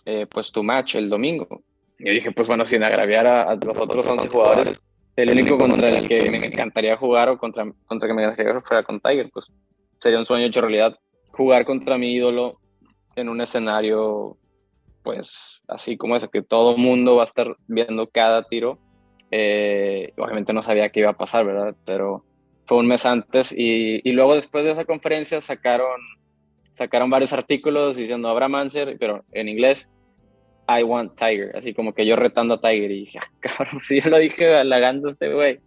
[0.07, 1.63] eh, pues tu match el domingo?
[1.99, 4.81] Y yo dije, pues bueno, sin agraviar a, los otros 11 jugadores,
[5.15, 8.83] el único contra el que me encantaría jugar o contra, contra que me encantaría fuera
[8.83, 9.53] con Tiger, pues
[9.99, 10.99] sería un sueño hecho realidad.
[11.33, 12.61] Jugar contra mi ídolo
[13.15, 14.39] en un escenario,
[15.03, 18.79] pues así como ese, que todo mundo va a estar viendo cada tiro.
[19.31, 21.75] Eh, obviamente no sabía qué iba a pasar, ¿verdad?
[21.85, 22.25] Pero
[22.67, 26.01] fue un mes antes y, y, luego después de esa conferencia sacaron,
[26.73, 29.89] sacaron varios artículos diciendo Abraham Manser, pero en inglés,
[30.69, 34.01] I want Tiger, así como que yo retando a Tiger y dije, ah, cabrón, si
[34.01, 35.61] yo lo dije halagando a este güey.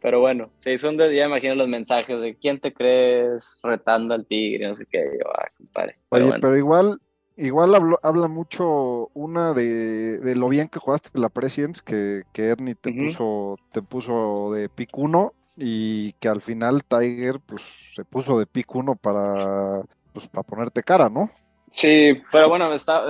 [0.00, 4.24] Pero bueno, se hizo un día, imagino los mensajes de quién te crees retando al
[4.26, 5.96] tigre, no sé qué, yo, ah, compadre.
[6.08, 6.98] Pero, Oye, pero igual,
[7.40, 12.74] igual habla mucho una de, de, lo bien que jugaste la Presidents, que, que Ernie
[12.74, 17.62] te puso, te puso de pick uno y que al final Tiger pues
[17.94, 19.82] se puso de pick uno para,
[20.12, 21.30] pues, para ponerte cara, ¿no?
[21.70, 23.04] Sí, pero bueno, está,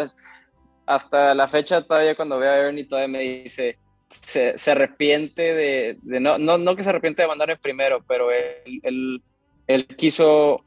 [0.86, 3.78] hasta la fecha todavía cuando veo a Ernie todavía me dice,
[4.08, 8.30] se, se arrepiente de, de no, no, no, que se arrepiente de mandar primero, pero
[8.30, 9.22] él, él,
[9.66, 10.64] él, quiso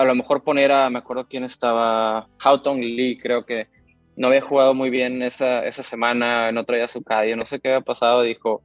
[0.00, 3.68] a lo mejor poner a, me acuerdo quién estaba, Houghton Lee, creo que
[4.16, 7.68] no había jugado muy bien esa, esa semana, no traía su cadio, no sé qué
[7.68, 8.62] había pasado, dijo,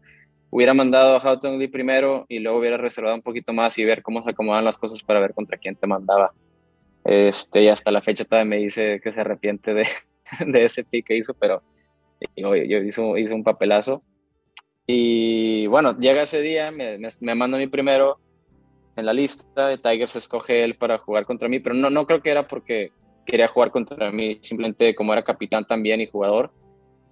[0.49, 4.01] hubiera mandado a Houghton Lee primero y luego hubiera reservado un poquito más y ver
[4.01, 6.31] cómo se acomodan las cosas para ver contra quién te mandaba.
[7.03, 9.85] Este, y hasta la fecha todavía me dice que se arrepiente de,
[10.47, 11.61] de ese pick que hizo, pero
[12.37, 14.03] yo, yo un papelazo.
[14.87, 18.19] Y bueno, llega ese día, me, me, me manda mi primero
[18.95, 22.21] en la lista, Tiger se escoge él para jugar contra mí, pero no, no creo
[22.21, 22.91] que era porque
[23.25, 26.51] quería jugar contra mí, simplemente como era capitán también y jugador,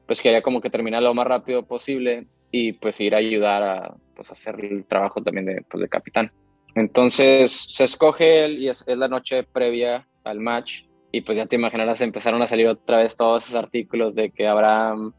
[0.05, 3.95] pues quería como que terminar lo más rápido posible y pues ir a ayudar a
[4.15, 6.31] pues, hacer el trabajo también de, pues, de capitán.
[6.75, 11.45] Entonces se escoge él y es, es, la noche previa al match y pues ya
[11.45, 15.13] te imaginarás, empezaron a salir otra vez todos esos artículos de que Abraham,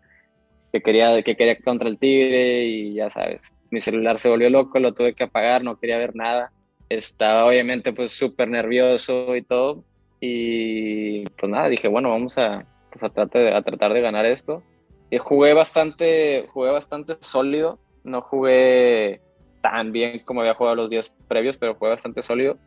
[0.72, 4.78] que quería, que quería contra el Tigre y ya sabes, mi celular se volvió loco,
[4.78, 6.52] lo tuve que apagar, no quería ver nada.
[6.88, 9.84] Estaba obviamente pues súper nervioso y todo
[10.20, 14.24] y pues nada, dije, bueno, vamos a, pues, a, tratar de, a tratar de ganar
[14.24, 14.62] esto
[15.10, 17.78] y jugué bastante, jugué bastante sólido.
[18.02, 19.20] No jugué
[19.60, 22.58] tan bien como había jugado los días previos, pero jugué bastante sólido.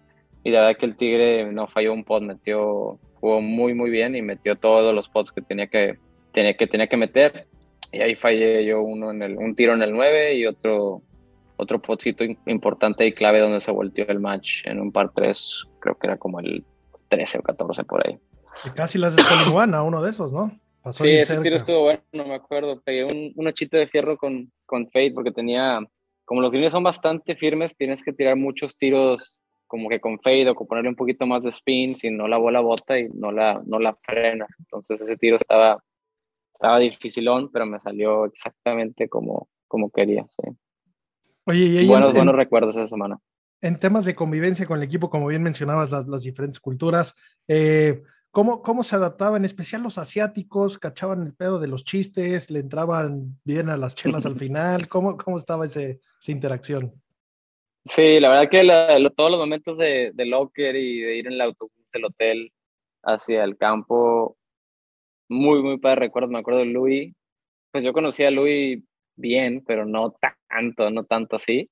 [0.43, 4.15] Y la verdad que el Tigre no falló un pot, metió, jugó muy, muy bien
[4.15, 5.97] y metió todos los pots que tenía que,
[6.31, 7.47] tenía que, tenía que meter.
[7.91, 11.01] y ahí fallé yo uno en el, un tiro en el 9 y otro,
[11.57, 15.97] otro potito importante y clave donde se volteó el match en un par 3, creo
[15.97, 16.63] que era como el
[17.09, 18.17] 13 o 14 por ahí.
[18.65, 20.51] Y casi las de a uno de esos, ¿no?
[20.91, 22.81] sí, ese tiro estuvo bueno, no me acuerdo.
[22.81, 25.79] Pegué un, un de fierro con, con Fade porque tenía,
[26.25, 29.37] como los greens son bastante firmes, tienes que tirar muchos tiros
[29.67, 32.37] como que con fade o con ponerle un poquito más de spin, si no la
[32.37, 34.49] bola bota y no la, no la frenas.
[34.59, 35.83] Entonces ese tiro estaba,
[36.53, 40.25] estaba dificilón, pero me salió exactamente como, como quería.
[40.41, 40.51] Sí.
[41.47, 43.17] Oye, y buenos, buenos recuerdos esa semana.
[43.61, 47.15] En temas de convivencia con el equipo, como bien mencionabas, las, las diferentes culturas,
[47.47, 49.37] eh, ¿cómo, ¿cómo se adaptaban?
[49.37, 53.95] En especial los asiáticos, cachaban el pedo de los chistes, le entraban bien a las
[53.95, 54.89] chelas al final.
[54.89, 56.93] ¿Cómo, cómo estaba ese, esa interacción?
[57.85, 61.41] Sí, la verdad que todos los momentos de, de, locker y de ir en el
[61.41, 62.51] autobús del hotel
[63.03, 64.35] hacia el campo,
[65.29, 66.27] muy, muy padre recuerdo.
[66.27, 67.15] Me acuerdo de Louis,
[67.71, 68.83] pues yo conocí a Louis
[69.17, 70.15] bien, pero no
[70.49, 71.69] tanto, no tanto así.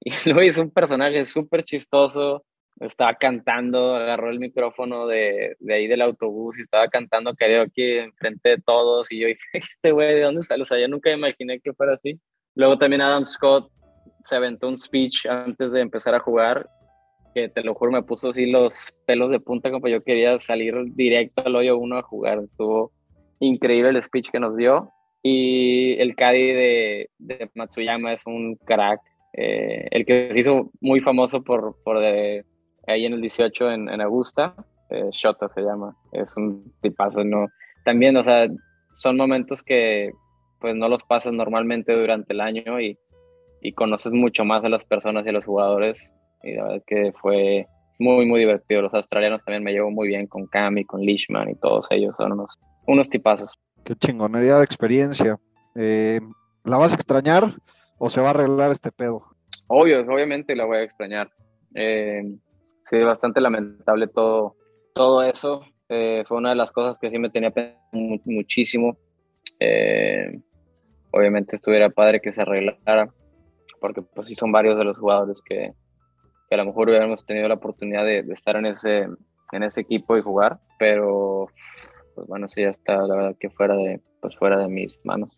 [0.00, 2.44] Y Louis es un personaje súper chistoso,
[2.80, 8.50] estaba cantando, agarró el micrófono de, de, ahí del autobús y estaba cantando aquí enfrente
[8.50, 10.62] de todos y yo dije, este güey, ¿de dónde sale?
[10.62, 12.20] O sea, yo nunca imaginé que fuera así.
[12.54, 13.70] Luego también Adam Scott
[14.24, 16.68] se aventó un speech antes de empezar a jugar
[17.34, 18.72] que te lo juro me puso así los
[19.06, 22.38] pelos de punta como yo quería salir directo al hoyo uno a jugar.
[22.38, 22.92] Estuvo
[23.40, 24.92] increíble el speech que nos dio.
[25.24, 27.10] Y el Caddy de,
[27.54, 29.00] Matsuyama es un crack.
[29.32, 32.44] Eh, el que se hizo muy famoso por, por de,
[32.86, 34.54] ahí en el 18 en, Augusta,
[34.90, 35.96] eh, Shota se llama.
[36.12, 37.48] Es un tipazo, ¿no?
[37.84, 38.46] También, o sea,
[38.92, 40.12] son momentos que
[40.60, 42.96] pues no los pasas normalmente durante el año y
[43.64, 46.14] y conoces mucho más a las personas y a los jugadores.
[46.42, 47.66] Y la verdad que fue
[47.98, 48.82] muy, muy divertido.
[48.82, 52.14] Los australianos también me llevo muy bien con Cami, con Leishman y todos ellos.
[52.14, 53.50] Son unos, unos tipazos.
[53.84, 55.38] Qué chingonería de experiencia.
[55.74, 56.20] Eh,
[56.64, 57.54] ¿La vas a extrañar
[57.98, 59.22] o se va a arreglar este pedo?
[59.66, 61.30] Obvio, obviamente la voy a extrañar.
[61.74, 62.22] Eh,
[62.84, 64.56] sí, bastante lamentable todo,
[64.94, 65.62] todo eso.
[65.88, 67.52] Eh, fue una de las cosas que sí me tenía
[67.92, 68.96] muchísimo.
[71.10, 73.08] obviamente estuviera padre que se arreglara
[73.84, 75.74] porque pues sí son varios de los jugadores que,
[76.48, 79.08] que a lo mejor hubiéramos tenido la oportunidad de, estar en ese,
[79.52, 81.48] en ese equipo y jugar, pero
[82.14, 85.30] pues bueno, sí ya está la verdad que fuera de, pues fuera de mis manos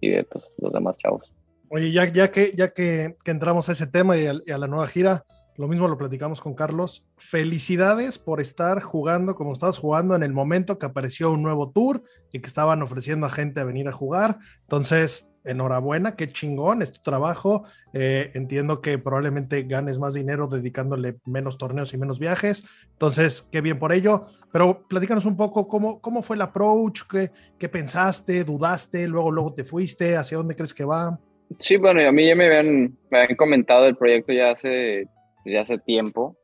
[0.00, 1.32] y de pues, los demás chavos.
[1.70, 4.58] Oye, ya, ya, que, ya que, que entramos a ese tema y a, y a
[4.58, 5.24] la nueva gira,
[5.56, 7.06] lo mismo lo platicamos con Carlos.
[7.16, 12.02] Felicidades por estar jugando como estabas jugando en el momento que apareció un nuevo tour
[12.32, 14.38] y que estaban ofreciendo a gente a venir a jugar.
[14.62, 17.64] Entonces, enhorabuena, qué chingón, es tu trabajo.
[17.92, 22.64] Eh, entiendo que probablemente ganes más dinero dedicándole menos torneos y menos viajes.
[22.92, 24.28] Entonces, qué bien por ello.
[24.52, 29.52] Pero platícanos un poco cómo, cómo fue el approach, qué, qué pensaste, dudaste, luego, luego
[29.52, 31.18] te fuiste, hacia dónde crees que va.
[31.58, 35.06] Sí, bueno, a mí ya me habían, me habían comentado el proyecto ya hace,
[35.44, 36.36] ya hace tiempo,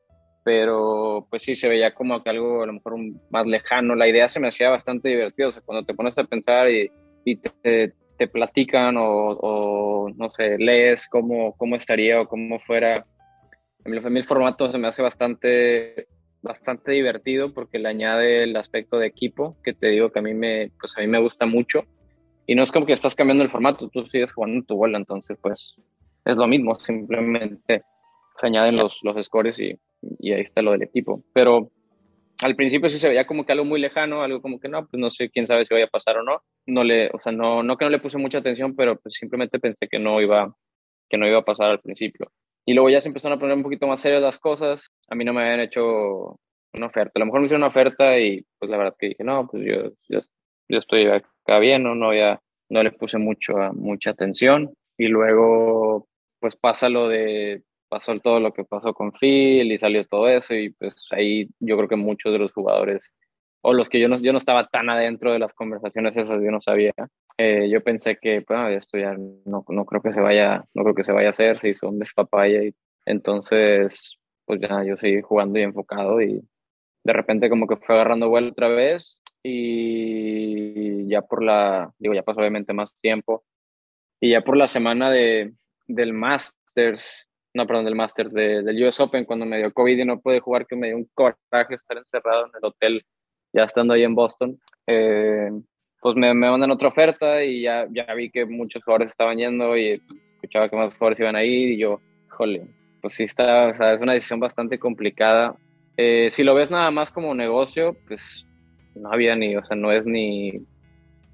[0.44, 2.96] pero pues sí se veía como que algo a lo mejor
[3.30, 3.94] más lejano.
[3.94, 6.90] La idea se me hacía bastante divertido, o sea, cuando te pones a pensar y,
[7.24, 13.06] y te, te platican o, no sé, lees cómo, cómo estaría o cómo fuera.
[13.82, 16.06] A mí el formato se me hace bastante,
[16.42, 20.34] bastante divertido porque le añade el aspecto de equipo, que te digo que a mí
[20.34, 21.84] me, pues a mí me gusta mucho.
[22.46, 25.38] Y no es como que estás cambiando el formato, tú sigues jugando tu bola, entonces
[25.40, 25.76] pues
[26.26, 27.84] es lo mismo, simplemente
[28.36, 29.78] se añaden los, los scores y,
[30.18, 31.24] y ahí está lo del equipo.
[31.32, 31.70] Pero
[32.42, 34.98] al principio sí se veía como que algo muy lejano, algo como que no, pues
[35.00, 36.42] no sé quién sabe si vaya a pasar o no.
[36.66, 39.58] No le, o sea, no, no que no le puse mucha atención, pero pues simplemente
[39.58, 40.54] pensé que no iba,
[41.08, 42.30] que no iba a pasar al principio.
[42.66, 44.90] Y luego ya se empezaron a poner un poquito más serias las cosas.
[45.08, 46.38] A mí no me habían hecho
[46.72, 47.12] una oferta.
[47.16, 49.64] A lo mejor me hicieron una oferta y pues la verdad que dije, no, pues
[49.66, 50.20] yo, yo,
[50.68, 51.94] estoy acá bien, ¿no?
[51.94, 54.72] No, ya, no le puse mucho, mucha atención.
[54.96, 56.06] Y luego
[56.38, 60.54] pues pasa lo de pasó todo lo que pasó con Phil y salió todo eso
[60.54, 63.04] y pues ahí yo creo que muchos de los jugadores
[63.62, 66.50] o los que yo no, yo no estaba tan adentro de las conversaciones esas yo
[66.50, 66.92] no sabía
[67.36, 69.14] eh, yo pensé que pues esto ya
[69.44, 71.88] no, no, creo que se vaya no creo que se vaya a hacer se hizo
[71.88, 72.74] un despapaya y
[73.06, 74.16] entonces
[74.46, 76.42] pues ya yo seguí jugando y enfocado y
[77.02, 82.22] de repente como que fue agarrando vuelo otra vez y ya por la digo ya
[82.22, 83.42] pasó obviamente más tiempo
[84.20, 85.52] y ya por la semana de
[85.88, 87.04] del Masters
[87.52, 90.66] no, perdón, del Masters, del US Open, cuando me dio COVID y no pude jugar,
[90.66, 93.04] que me dio un coraje estar encerrado en el hotel,
[93.52, 94.58] ya estando ahí en Boston.
[94.86, 95.50] Eh,
[96.00, 99.76] pues me, me, mandan otra oferta y ya, ya vi que muchos jugadores estaban yendo
[99.76, 100.00] y
[100.34, 102.66] escuchaba que más jugadores iban a ir y yo, jole,
[103.02, 105.56] pues sí está, o sea, es una decisión bastante complicada.
[105.96, 108.46] Eh, si lo ves nada más como negocio, pues
[108.94, 110.52] no había ni, o sea, no es ni,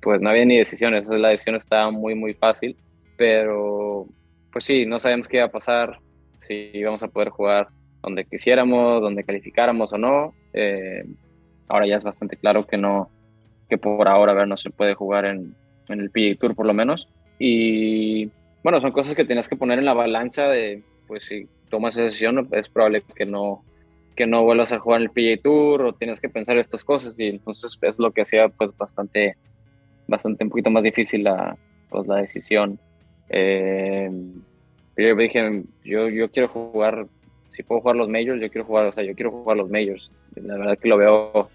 [0.00, 2.76] pues no había ni decisiones, la decisión estaba muy, muy fácil,
[3.16, 4.06] pero
[4.52, 5.98] pues sí, no sabemos qué iba a pasar,
[6.46, 7.68] si íbamos a poder jugar
[8.02, 10.34] donde quisiéramos, donde calificáramos o no.
[10.52, 11.04] Eh,
[11.68, 13.10] ahora ya es bastante claro que no,
[13.68, 15.54] que por ahora ver, no se puede jugar en,
[15.88, 17.08] en el PGA Tour por lo menos.
[17.38, 18.30] Y
[18.62, 22.04] bueno, son cosas que tienes que poner en la balanza de, pues si tomas esa
[22.04, 23.62] decisión, es probable que no,
[24.14, 27.14] que no vuelvas a jugar en el PGA Tour o tienes que pensar estas cosas
[27.18, 29.36] y entonces es lo que hacía pues bastante,
[30.06, 31.56] bastante un poquito más difícil la,
[31.90, 32.78] pues, la decisión.
[33.28, 34.10] Eh,
[34.96, 37.06] yo dije, yo, yo quiero jugar,
[37.52, 40.10] si puedo jugar los majors, yo quiero jugar, o sea, yo quiero jugar los majors.
[40.34, 41.50] La verdad que lo veo,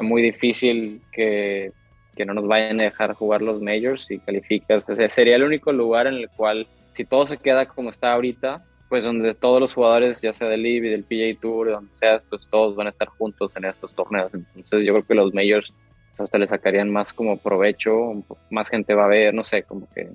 [0.00, 1.72] muy difícil que,
[2.14, 4.84] que, no nos vayan a dejar jugar los majors y calificas.
[5.08, 9.04] sería el único lugar en el cual, si todo se queda como está ahorita, pues
[9.04, 12.76] donde todos los jugadores, ya sea del y del PGA Tour, donde sea, pues todos
[12.76, 14.32] van a estar juntos en estos torneos.
[14.32, 15.72] Entonces yo creo que los majors
[16.18, 20.08] hasta le sacarían más como provecho, más gente va a ver, no sé, como que...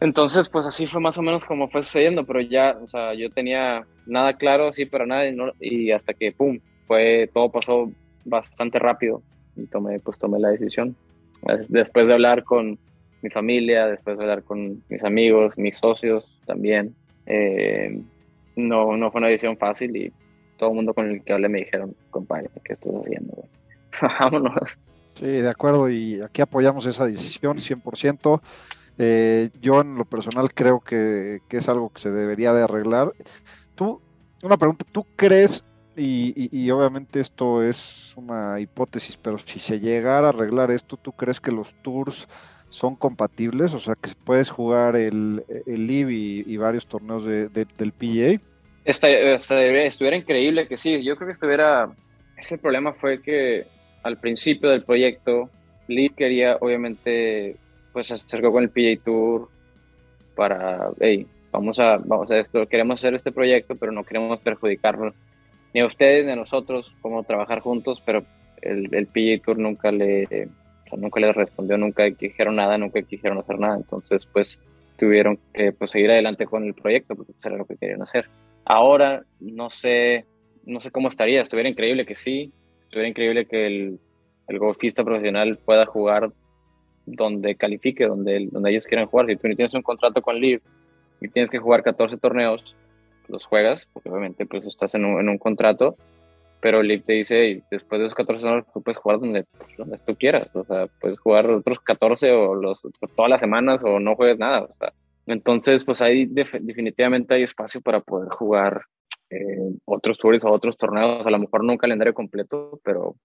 [0.00, 3.30] Entonces, pues así fue más o menos como fue sucediendo, pero ya, o sea, yo
[3.30, 5.24] tenía nada claro, sí, para nada,
[5.60, 7.90] y, hasta que, pum, fue, todo pasó
[8.24, 9.22] bastante rápido
[9.56, 10.94] y tomé, pues tomé la decisión.
[11.68, 12.78] Después de hablar con
[13.22, 16.94] mi familia, después de hablar con mis amigos, mis socios también,
[17.24, 17.98] eh,
[18.54, 20.12] no, no fue una decisión fácil y
[20.58, 23.44] todo el mundo con el que hablé me dijeron, compadre, ¿qué estás haciendo?
[24.20, 24.78] Vámonos.
[25.14, 28.40] Sí, de acuerdo, y aquí apoyamos esa decisión 100%.
[28.98, 33.12] Eh, yo en lo personal creo que, es algo que se debería de arreglar.
[33.74, 34.00] Tú,
[34.42, 35.64] una pregunta, ¿tú crees,
[35.96, 41.40] y, obviamente esto es una hipótesis, pero si se llegara a arreglar esto, ¿tú crees
[41.40, 42.28] que los tours
[42.68, 43.74] son compatibles?
[43.74, 46.10] O sea, que puedes jugar el, el LIV
[46.46, 48.40] y, varios torneos de, del PGA.
[48.84, 51.90] estuviera increíble que sí, yo creo que estuviera...
[52.36, 53.66] Es que el problema fue que
[54.02, 55.50] al principio del proyecto,
[55.88, 57.56] Lee quería, obviamente,
[57.96, 59.48] pues se acercó con el PJ Tour
[60.34, 65.14] para, hey, vamos a, vamos a esto, queremos hacer este proyecto, pero no queremos perjudicarlo
[65.72, 68.22] ni a ustedes ni a nosotros, como trabajar juntos, pero
[68.60, 70.50] el, el PJ Tour nunca le,
[70.94, 74.58] nunca le respondió, nunca dijeron nada, nunca quisieron hacer nada, entonces pues
[74.98, 78.28] tuvieron que pues, seguir adelante con el proyecto, porque eso era lo que querían hacer.
[78.66, 80.26] Ahora no sé,
[80.66, 84.00] no sé cómo estaría, estuviera increíble que sí, estuviera increíble que el,
[84.48, 86.30] el golfista profesional pueda jugar
[87.06, 89.26] donde califique, donde, donde ellos quieran jugar.
[89.26, 90.62] Si tú tienes un contrato con Live
[91.20, 92.76] y tienes que jugar 14 torneos,
[93.28, 95.96] los juegas, porque obviamente pues estás en un, en un contrato,
[96.60, 99.44] pero Live te dice, después de esos 14 torneos tú puedes jugar donde,
[99.78, 102.80] donde tú quieras, o sea, puedes jugar otros 14 o los,
[103.14, 104.68] todas las semanas o no juegues nada,
[105.26, 108.82] entonces pues ahí definitivamente hay espacio para poder jugar
[109.30, 113.16] eh, otros tours o otros torneos, a lo mejor no un calendario completo, pero,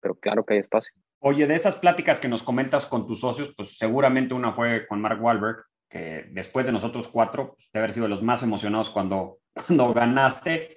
[0.00, 0.92] pero claro que hay espacio.
[1.20, 5.00] Oye, de esas pláticas que nos comentas con tus socios, pues seguramente una fue con
[5.00, 9.38] Mark Wahlberg, que después de nosotros cuatro, pues, de haber sido los más emocionados cuando,
[9.66, 10.76] cuando ganaste.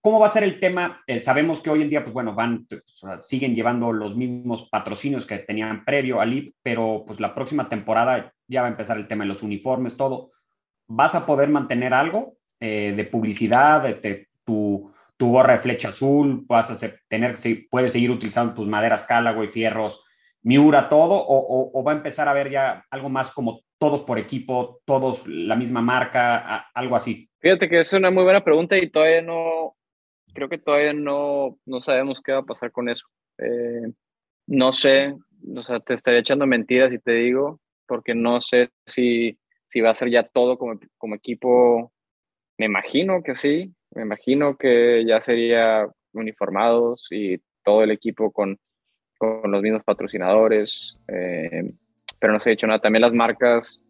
[0.00, 1.02] ¿Cómo va a ser el tema?
[1.06, 2.66] Eh, sabemos que hoy en día, pues bueno, van,
[3.20, 8.32] siguen llevando los mismos patrocinios que tenían previo al IP, pero pues la próxima temporada
[8.46, 10.30] ya va a empezar el tema de los uniformes, todo.
[10.88, 16.44] ¿Vas a poder mantener algo eh, de publicidad, este, tu, tu gorra de flecha azul,
[16.46, 17.34] vas a tener,
[17.70, 20.04] puedes seguir utilizando tus maderas Callaway, fierros,
[20.42, 24.80] Miura, todo, o, va a empezar a ver ya algo más como todos por equipo,
[24.84, 27.28] todos la misma marca, algo así?
[27.40, 29.76] Fíjate que es una muy buena pregunta y todavía no,
[30.32, 33.06] creo que todavía no, no sabemos qué va a pasar con eso.
[33.38, 33.92] Eh,
[34.46, 35.16] no sé,
[35.54, 39.38] o sea, te estaría echando mentiras si te digo, porque no sé si,
[39.68, 41.92] si va a ser ya todo como, como equipo
[42.58, 48.58] me imagino que sí, me imagino que ya sería uniformados y todo el equipo con,
[49.18, 51.72] con los mismos patrocinadores, eh,
[52.18, 52.80] pero no se ha dicho nada.
[52.80, 53.80] También las marcas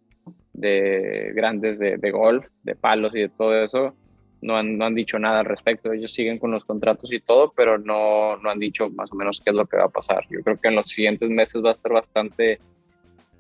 [0.53, 3.95] de grandes de, golf, de palos y de todo eso,
[4.41, 5.93] no han, no han dicho nada al respecto.
[5.93, 9.41] Ellos siguen con los contratos y todo, pero no, no han dicho más o menos
[9.41, 10.25] qué es lo que va a pasar.
[10.31, 12.59] Yo creo que en los siguientes meses va a ser bastante,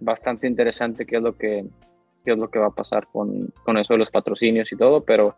[0.01, 1.65] bastante interesante qué es lo que,
[2.25, 5.03] qué es lo que va a pasar con, con eso de los patrocinios y todo,
[5.05, 5.37] pero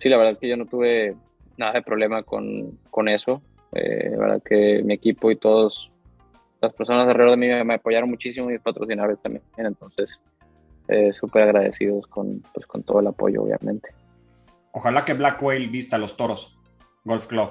[0.00, 1.16] sí, la verdad es que yo no tuve
[1.56, 3.42] nada de problema con, con eso.
[3.72, 5.90] Eh, la verdad que mi equipo y todos
[6.60, 9.42] las personas alrededor de mí me, apoyaron muchísimo y mis patrocinadores también.
[9.56, 10.08] Entonces,
[10.88, 13.90] eh, súper agradecidos con, pues, con todo el apoyo, obviamente.
[14.72, 16.58] Ojalá que Black Whale vista a los toros,
[17.04, 17.50] Golf Club.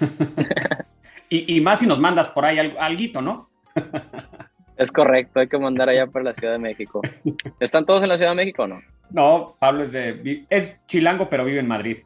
[1.28, 3.50] y, y, más si nos mandas por ahí algo, ¿no?
[4.76, 7.00] Es correcto, hay que mandar allá para la Ciudad de México.
[7.60, 8.80] ¿Están todos en la Ciudad de México o no?
[9.10, 10.44] No, Pablo es de.
[10.50, 11.98] Es chilango, pero vive en Madrid.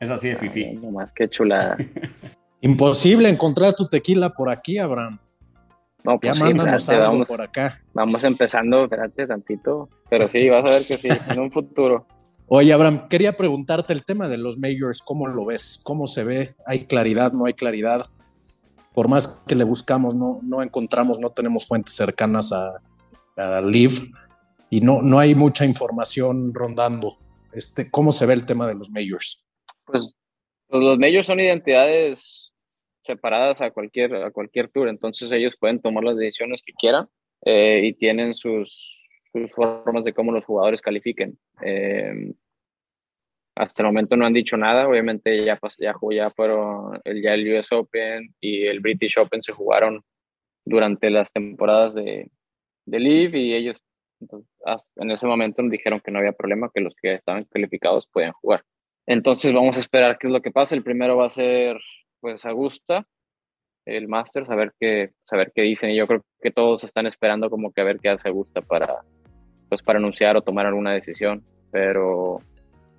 [0.00, 0.72] Es así de fifi.
[0.74, 1.76] No más que chulada.
[2.60, 5.18] Imposible encontrar tu tequila por aquí, Abraham.
[6.04, 7.80] No, Ya pues sí, mándanos espérate, algo vamos, por acá.
[7.92, 9.88] vamos empezando, espérate tantito.
[10.08, 12.06] Pero sí, vas a ver que sí, en un futuro.
[12.46, 15.80] Oye, Abraham, quería preguntarte el tema de los majors, ¿cómo lo ves?
[15.84, 16.54] ¿Cómo se ve?
[16.66, 17.32] ¿Hay claridad?
[17.32, 18.06] ¿No hay claridad?
[18.94, 22.80] Por más que le buscamos, no, no encontramos, no tenemos fuentes cercanas a,
[23.36, 24.10] a Live
[24.70, 27.18] y no, no hay mucha información rondando.
[27.52, 29.46] Este, ¿Cómo se ve el tema de los majors?
[29.84, 30.16] Pues,
[30.66, 32.52] pues los majors son identidades
[33.04, 37.08] separadas a cualquier, a cualquier tour, entonces ellos pueden tomar las decisiones que quieran
[37.44, 39.00] eh, y tienen sus,
[39.32, 41.38] sus formas de cómo los jugadores califiquen.
[41.62, 42.34] Eh,
[43.56, 47.72] hasta el momento no han dicho nada, obviamente ya, ya, ya fueron ya el US
[47.72, 50.04] Open y el British Open se jugaron
[50.64, 52.30] durante las temporadas de,
[52.86, 53.82] de Live y ellos
[54.26, 57.44] pues, ah, en ese momento nos dijeron que no había problema, que los que estaban
[57.44, 58.62] calificados podían jugar.
[59.06, 60.74] Entonces vamos a esperar qué es lo que pasa.
[60.74, 61.78] El primero va a ser
[62.20, 63.06] pues Augusta,
[63.86, 65.90] el Masters, a ver qué, saber qué dicen.
[65.90, 68.98] Y yo creo que todos están esperando como que a ver qué hace Augusta para,
[69.68, 71.42] pues, para anunciar o tomar alguna decisión.
[71.70, 72.40] Pero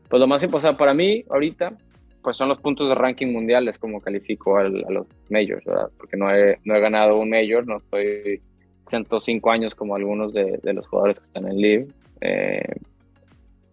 [0.09, 1.77] pues lo más importante para mí ahorita
[2.21, 5.89] pues son los puntos de ranking mundiales como califico al- a los majors, ¿verdad?
[5.97, 8.41] Porque no he, no he ganado un major, no estoy
[8.89, 11.87] 105 años como algunos de, de los jugadores que están en Live.
[12.21, 12.75] Eh,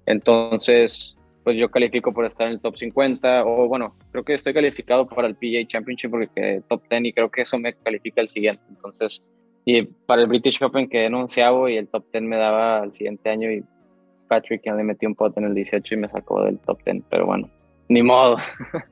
[0.07, 4.53] entonces, pues yo califico por estar en el top 50 o bueno, creo que estoy
[4.53, 8.29] calificado para el PGA Championship porque top 10 y creo que eso me califica el
[8.29, 8.63] siguiente.
[8.69, 9.23] Entonces,
[9.65, 12.93] y para el British Open quedé en onceavo y el top 10 me daba al
[12.93, 13.65] siguiente año y
[14.29, 17.05] Patrick ya le metió un pot en el 18 y me sacó del top 10,
[17.11, 17.49] pero bueno,
[17.89, 18.37] ni modo.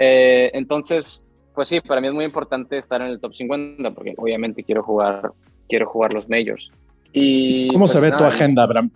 [0.00, 4.14] Eh, entonces, pues sí, para mí es muy importante estar en el top 50 porque
[4.16, 5.32] obviamente quiero jugar,
[5.68, 6.70] quiero jugar los majors.
[7.12, 8.90] Y, ¿Cómo se pues, ve tu nada, agenda, Abraham?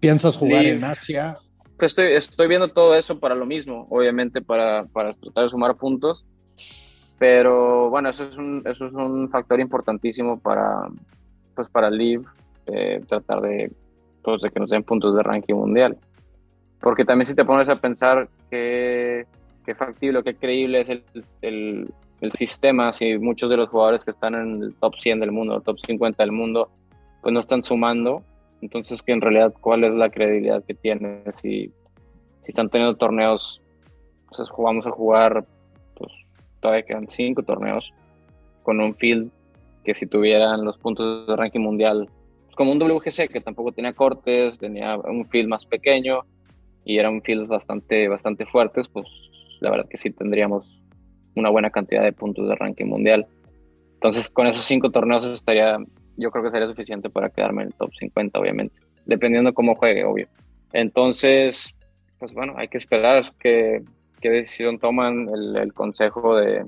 [0.00, 0.76] ¿Piensas jugar Live.
[0.76, 1.36] en Asia?
[1.78, 5.76] pues estoy, estoy viendo todo eso para lo mismo, obviamente para, para tratar de sumar
[5.76, 6.24] puntos,
[7.18, 10.88] pero bueno, eso es un, eso es un factor importantísimo para,
[11.54, 12.24] pues para Live,
[12.66, 13.70] eh, tratar de,
[14.22, 15.96] pues de que nos den puntos de ranking mundial.
[16.80, 19.26] Porque también si te pones a pensar que,
[19.64, 21.04] qué factible, qué creíble es el,
[21.42, 21.90] el,
[22.20, 25.60] el sistema, si muchos de los jugadores que están en el top 100 del mundo,
[25.60, 26.70] top 50 del mundo,
[27.22, 28.22] pues no están sumando,
[28.60, 31.22] entonces, que en realidad, ¿cuál es la credibilidad que tiene?
[31.32, 33.60] Si, si están teniendo torneos,
[34.28, 35.44] pues vamos a jugar,
[35.94, 36.12] pues
[36.60, 37.92] todavía quedan cinco torneos
[38.62, 39.30] con un field
[39.84, 42.10] que si tuvieran los puntos de ranking mundial,
[42.44, 46.24] pues como un WGC que tampoco tenía cortes, tenía un field más pequeño
[46.84, 49.06] y eran fields bastante, bastante fuertes, pues
[49.60, 50.82] la verdad que sí tendríamos
[51.38, 53.26] una buena cantidad de puntos de ranking mundial.
[53.94, 55.78] Entonces, con esos cinco torneos estaría
[56.18, 60.04] yo creo que sería suficiente para quedarme en el top 50, obviamente, dependiendo cómo juegue,
[60.04, 60.28] obvio.
[60.72, 61.74] Entonces,
[62.18, 63.82] pues bueno, hay que esperar qué,
[64.20, 66.64] qué decisión toman el, el consejo de,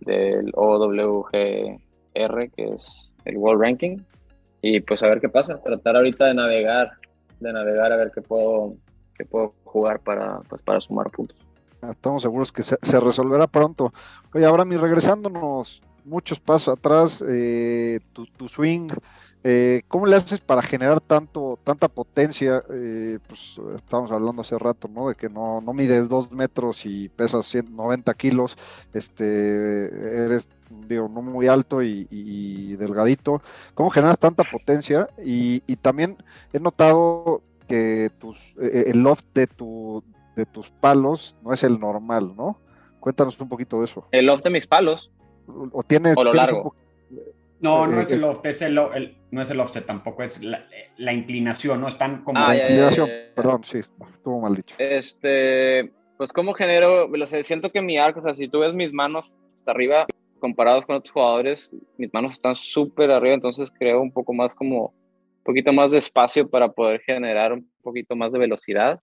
[0.00, 1.78] del OWGR,
[2.56, 3.98] que es el World Ranking,
[4.62, 6.92] y pues a ver qué pasa, tratar ahorita de navegar,
[7.40, 8.74] de navegar a ver qué puedo,
[9.16, 11.45] qué puedo jugar para, pues, para sumar puntos.
[11.90, 13.92] Estamos seguros que se, resolverá pronto.
[14.32, 18.88] Oye, Abraham, y regresándonos muchos pasos atrás, eh, tu, swing,
[19.44, 22.62] eh, ¿cómo le haces para generar tanto, tanta potencia?
[22.70, 25.08] Eh, pues estábamos hablando hace rato, ¿no?
[25.08, 28.56] De que no, no mides dos metros y pesas 190 kilos,
[28.94, 30.48] este, eres,
[30.88, 33.42] digo, no muy alto y, delgadito.
[33.74, 35.08] ¿Cómo generas tanta potencia?
[35.24, 36.16] Y, y también
[36.52, 40.04] he notado que tus, el loft de tu
[40.36, 42.60] de tus palos no es el normal, ¿no?
[43.00, 44.06] Cuéntanos un poquito de eso.
[44.12, 45.10] El loft de mis palos.
[45.72, 46.74] O tienes, o lo tienes largo.
[47.58, 50.42] No, no Eh, es el offset, es el, el- no es el offset tampoco, es
[50.42, 50.66] la,
[50.98, 51.88] la inclinación, ¿no?
[51.88, 52.38] Están como...
[52.38, 54.76] Ah, la inclinación, perdón, sí, estuvo mal dicho.
[54.78, 58.74] Este, pues cómo genero, o sea, siento que mi arco, o sea, si tú ves
[58.74, 60.06] mis manos hasta arriba
[60.38, 64.88] comparados con otros jugadores, mis manos están súper arriba, entonces creo un poco más como,
[64.88, 68.98] un poquito más de espacio para poder generar un poquito más de velocidad.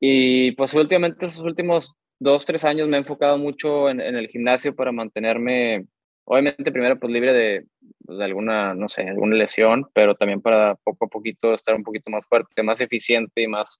[0.00, 4.28] Y pues últimamente, estos últimos dos, tres años me he enfocado mucho en, en el
[4.28, 5.86] gimnasio para mantenerme,
[6.24, 7.64] obviamente primero pues libre de,
[8.00, 12.10] de alguna, no sé, alguna lesión, pero también para poco a poquito estar un poquito
[12.10, 13.78] más fuerte, más eficiente y más,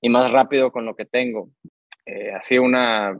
[0.00, 1.50] y más rápido con lo que tengo.
[2.06, 3.18] Eh, así una,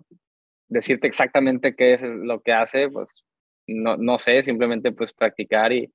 [0.68, 3.24] decirte exactamente qué es lo que hace, pues
[3.66, 5.92] no, no sé, simplemente pues practicar y,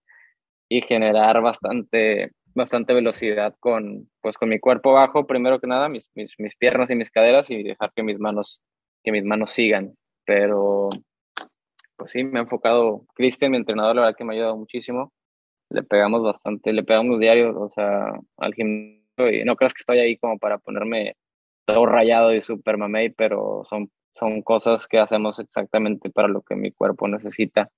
[0.70, 6.10] y generar bastante, bastante velocidad con, pues, con mi cuerpo bajo, primero que nada, mis,
[6.16, 8.62] mis, piernas y mis caderas y dejar que mis manos,
[9.04, 9.96] que mis manos sigan.
[10.26, 10.90] Pero,
[11.98, 15.14] pues sí, me ha enfocado, Cristian, mi entrenador, la verdad que me ha ayudado muchísimo.
[15.70, 20.00] Le pegamos bastante, le pegamos diario, o sea, al gimnasio y no creas que estoy
[20.00, 21.16] ahí como para ponerme
[21.66, 26.56] todo rayado y super mamey, pero son, son cosas que hacemos exactamente para lo que
[26.56, 27.70] mi cuerpo necesita.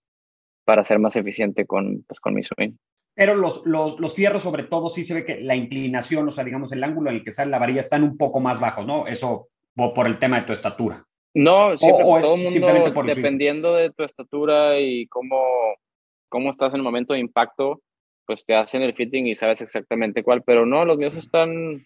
[0.66, 2.76] para ser más eficiente con, pues, con mi swing.
[3.16, 6.44] Pero los, los, los, fierros, sobre todo, sí se ve que la inclinación, o sea,
[6.44, 9.06] digamos, el ángulo en el que sale la varilla están un poco más bajos, ¿no?
[9.08, 11.06] Eso por el tema de tu estatura.
[11.34, 15.44] No, siempre, todo el mundo, dependiendo de tu estatura y cómo,
[16.30, 17.82] cómo estás en el momento de impacto,
[18.26, 21.82] pues te hacen el fitting y sabes exactamente cuál, pero no, los míos están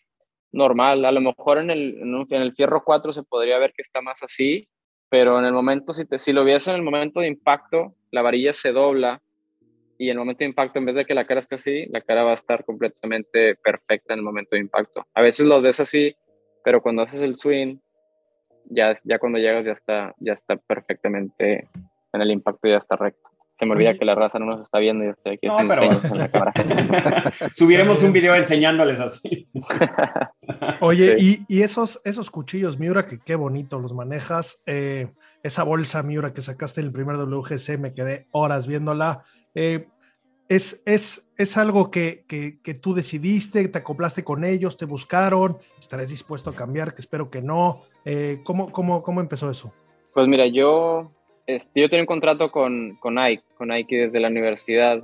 [0.51, 1.05] normal.
[1.05, 4.21] A lo mejor en el, en el fierro 4 se podría ver que está más
[4.21, 4.67] así,
[5.09, 8.21] pero en el momento, si, te, si lo vies en el momento de impacto, la
[8.21, 9.21] varilla se dobla
[9.97, 12.01] y en el momento de impacto, en vez de que la cara esté así, la
[12.01, 15.05] cara va a estar completamente perfecta en el momento de impacto.
[15.13, 16.15] A veces lo ves así,
[16.63, 17.77] pero cuando haces el swing,
[18.65, 21.67] ya, ya cuando llegas ya está, ya está perfectamente
[22.13, 23.29] en el impacto, ya está recto.
[23.53, 25.81] Se me olvida que la raza no nos está viendo y estoy aquí no, pero...
[25.83, 26.53] en la cámara.
[27.55, 29.47] Subiremos un video enseñándoles así.
[30.81, 34.61] Oye, y, y, esos, esos cuchillos Miura, que qué bonito los manejas.
[34.67, 35.07] Eh,
[35.41, 39.23] esa bolsa Miura que sacaste en el primer WGC, me quedé horas viéndola.
[39.59, 39.87] Eh,
[40.49, 46.09] es, es, es, algo que, que, tú decidiste, te acoplaste con ellos, te buscaron, estarás
[46.09, 47.81] dispuesto a cambiar, que espero que no.
[48.05, 49.73] Eh, ¿cómo, cómo, ¿Cómo empezó eso?
[50.13, 51.09] Pues mira, yo
[51.47, 55.03] este, yo tenía un contrato con, con Nike, con Nike desde la universidad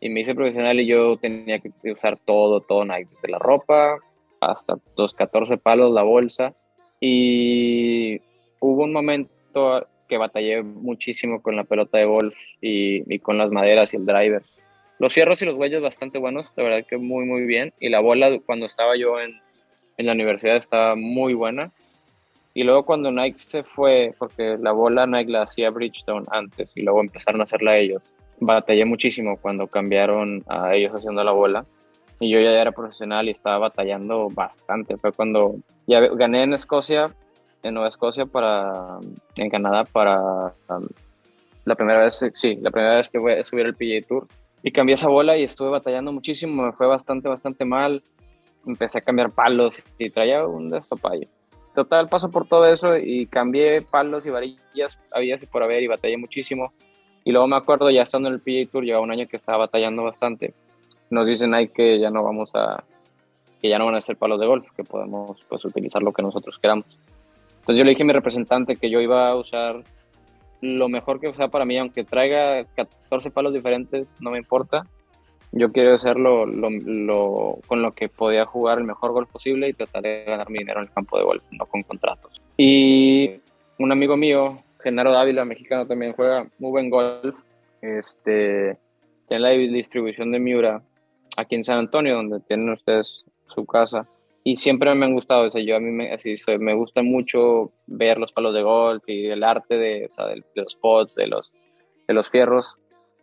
[0.00, 3.98] y me hice profesional y yo tenía que usar todo, todo Nike, desde la ropa
[4.40, 6.56] hasta los 14 palos, la bolsa.
[6.98, 8.20] Y
[8.58, 13.94] hubo un momento que batallé muchísimo con la pelota de golf y, con las maderas
[13.94, 14.42] y el driver.
[14.98, 17.72] Los fierros y los huellos bastante buenos, de verdad que muy, muy bien.
[17.80, 19.40] Y la bola cuando estaba yo en,
[19.96, 21.70] en la universidad estaba muy buena.
[22.52, 26.82] Y luego cuando Nike se fue, porque la bola Nike la hacía Bridgestone antes y
[26.82, 28.02] luego empezaron a hacerla ellos,
[28.40, 31.64] batallé muchísimo cuando cambiaron a ellos haciendo la bola.
[32.18, 34.98] Y yo ya era profesional y estaba batallando bastante.
[34.98, 35.54] Fue cuando
[35.86, 37.14] ya gané en Escocia,
[37.62, 38.98] en Nueva Escocia, para,
[39.36, 40.18] en Canadá, para
[40.68, 40.86] um,
[41.64, 44.26] la primera vez, sí, la primera vez que voy a subir el PGA Tour.
[44.62, 46.64] Y cambié esa bola y estuve batallando muchísimo.
[46.64, 48.02] Me fue bastante, bastante mal.
[48.66, 51.26] Empecé a cambiar palos y traía un destapallo
[51.74, 55.86] total paso por todo eso y cambié palos y varillas, había así por haber y
[55.86, 56.72] batallé muchísimo.
[57.24, 59.58] Y luego me acuerdo, ya estando en el PGA Tour, lleva un año que estaba
[59.58, 60.54] batallando bastante.
[61.10, 62.82] Nos dicen ahí que ya no vamos a,
[63.60, 66.22] que ya no van a ser palos de golf, que podemos pues utilizar lo que
[66.22, 66.86] nosotros queramos.
[67.70, 69.84] Entonces yo le dije a mi representante que yo iba a usar
[70.60, 74.84] lo mejor que sea para mí, aunque traiga 14 palos diferentes, no me importa
[75.52, 80.02] yo quiero hacerlo lo, con lo que podía jugar el mejor golf posible y tratar
[80.02, 82.40] de ganar mi dinero en el campo de golf, no con contratos.
[82.56, 83.40] Y
[83.78, 87.36] un amigo mío, Genaro Dávila, mexicano, también juega muy buen golf.
[87.82, 88.78] Este,
[89.26, 90.82] tiene la distribución de Miura
[91.36, 94.06] aquí en San Antonio, donde tienen ustedes su casa.
[94.42, 98.18] Y siempre me han gustado, o yo a mí me, así, me gusta mucho ver
[98.18, 100.10] los palos de golf y el arte de,
[100.54, 101.52] de los pots, de los,
[102.08, 102.76] de los fierros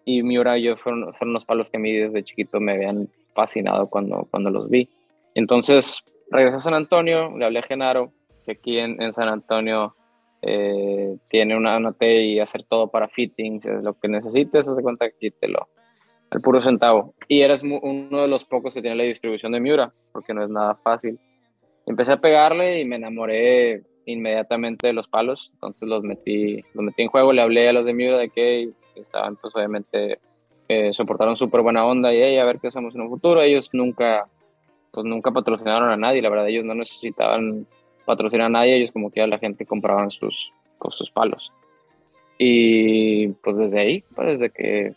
[0.09, 3.09] y Miura y yo fueron, fueron los palos que a mí desde chiquito me habían
[3.33, 4.87] fascinado cuando, cuando los vi.
[5.35, 6.01] Entonces
[6.31, 8.13] regresé a San Antonio, le hablé a Genaro,
[8.45, 9.95] que aquí en, en San Antonio
[10.41, 15.09] eh, tiene una, una T y hacer todo para fittings, lo que necesites, hace cuenta
[15.09, 15.67] que aquí te lo,
[16.29, 17.13] al puro centavo.
[17.27, 20.49] Y eres uno de los pocos que tiene la distribución de Miura, porque no es
[20.49, 21.19] nada fácil.
[21.85, 27.03] Empecé a pegarle y me enamoré inmediatamente de los palos, entonces los metí, los metí
[27.03, 30.19] en juego, le hablé a los de Miura de que estaban pues obviamente
[30.69, 33.41] eh, soportaron súper buena onda y a ver qué hacemos en un futuro.
[33.41, 34.23] Ellos nunca,
[34.91, 37.67] pues nunca patrocinaron a nadie, la verdad ellos no necesitaban
[38.05, 41.51] patrocinar a nadie, ellos como que a la gente compraban sus, pues, sus palos.
[42.37, 44.95] Y pues desde ahí, pues desde que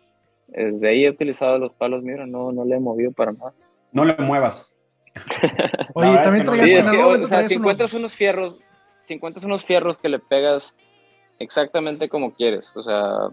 [0.53, 3.53] desde ahí he utilizado los palos, mira, no, no le he movido para nada.
[3.93, 4.71] No le muevas.
[5.95, 8.61] Oye, también traías o sea, si encuentras unos fierros,
[9.01, 10.75] si encuentras unos fierros que le pegas
[11.39, 13.29] exactamente como quieres, o sea,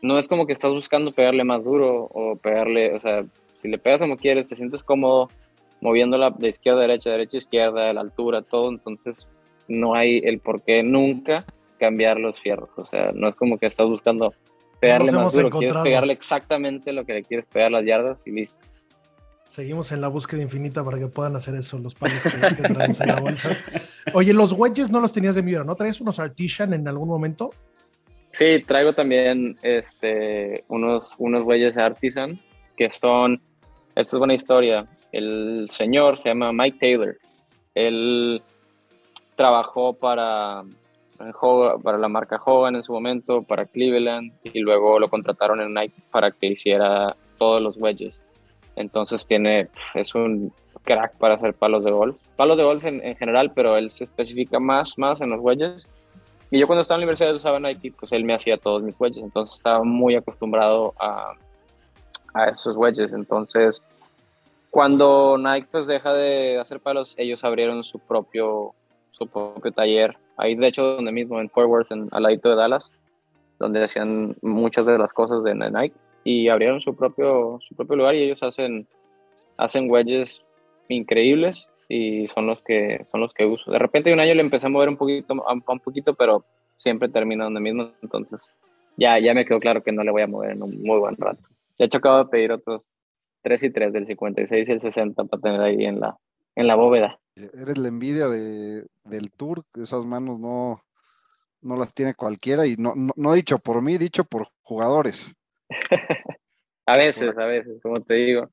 [0.00, 3.24] no es como que estás buscando pegarle más duro o pegarle, o sea,
[3.60, 5.28] si le pegas como quieres, te sientes cómodo
[5.80, 9.26] moviéndola de izquierda a derecha, derecha a izquierda, a la altura, todo, entonces
[9.68, 11.44] no hay el por qué nunca
[11.78, 14.32] cambiar los fierros, o sea, no es como que estás buscando
[14.80, 18.62] pegarle más duro, quieres pegarle exactamente lo que le quieres pegar las yardas y listo.
[19.48, 23.08] Seguimos en la búsqueda infinita para que puedan hacer eso, los palos que, traemos en
[23.08, 23.56] la bolsa.
[24.12, 25.74] Oye, los wedges no los tenías de miedo, ¿no?
[25.74, 27.50] ¿Traías unos Artisan en algún momento?
[28.32, 32.38] Sí, traigo también este, unos, unos bueyes Artisan
[32.76, 33.40] que son,
[33.94, 37.16] esta es buena historia, el señor se llama Mike Taylor,
[37.74, 38.42] él
[39.36, 40.64] trabajó para,
[41.16, 46.02] para la marca Hogan en su momento, para Cleveland y luego lo contrataron en Nike
[46.10, 48.14] para que hiciera todos los wedges.
[48.76, 50.52] Entonces tiene, es un
[50.84, 54.04] crack para hacer palos de golf, palos de golf en, en general, pero él se
[54.04, 55.88] especifica más, más en los wedges
[56.50, 58.94] Y yo cuando estaba en la universidad usaba Nike, pues él me hacía todos mis
[58.98, 61.32] wedges, entonces estaba muy acostumbrado a,
[62.34, 63.12] a esos wedges.
[63.12, 63.82] Entonces,
[64.70, 68.74] cuando Nike pues deja de hacer palos, ellos abrieron su propio,
[69.10, 70.16] su propio taller.
[70.36, 72.92] Ahí de hecho donde mismo, en Fort Worth, en, al ladito de Dallas,
[73.58, 78.14] donde hacían muchas de las cosas de Nike y abrieron su propio, su propio lugar
[78.14, 78.86] y ellos hacen,
[79.56, 80.42] hacen wedges
[80.88, 83.70] increíbles y son los que son los que uso.
[83.70, 86.44] De repente un año le empecé a mover un poquito, un poquito, pero
[86.76, 88.50] siempre termino donde mismo, entonces
[88.96, 91.16] ya, ya me quedó claro que no le voy a mover en un muy buen
[91.16, 91.42] rato.
[91.78, 92.90] De hecho acabo de pedir otros
[93.42, 96.16] 3 y 3 del 56 y el 60 para tener ahí en la,
[96.56, 97.20] en la bóveda.
[97.36, 100.82] Eres la envidia de, del tour, esas manos no,
[101.60, 105.34] no las tiene cualquiera y no, no, no dicho por mí, dicho por jugadores.
[106.86, 108.48] a veces, a veces, como te digo.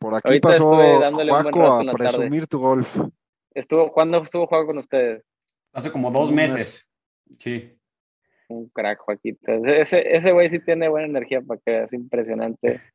[0.00, 2.98] Por aquí pasó Juaco a presumir tu golf.
[3.54, 5.22] Estuvo, ¿Cuándo estuvo Juaco con ustedes?
[5.72, 6.84] Hace como dos meses.
[7.38, 7.78] Sí.
[8.48, 9.52] Un crack, Joaquito.
[9.64, 12.80] Ese, ese güey sí tiene buena energía para que es impresionante.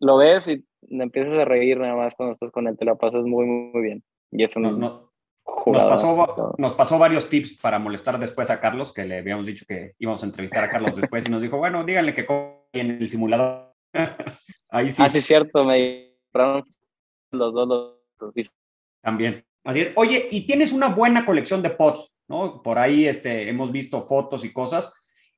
[0.00, 3.24] Lo ves y empiezas a reír nada más cuando estás con él, te la pasas
[3.24, 4.04] muy, muy bien.
[4.34, 5.12] Y eso no, no,
[5.66, 9.64] nos, pasó, nos pasó varios tips para molestar después a Carlos, que le habíamos dicho
[9.66, 12.26] que íbamos a entrevistar a Carlos después y nos dijo, bueno, díganle que
[12.72, 13.72] en el simulador.
[14.70, 15.02] Ahí sí.
[15.04, 16.14] Ah, sí, cierto, me
[17.30, 18.34] los dos los,
[19.00, 19.44] También.
[19.62, 19.92] Así es.
[19.94, 22.60] Oye, y tienes una buena colección de pots, ¿no?
[22.60, 24.92] Por ahí este, hemos visto fotos y cosas.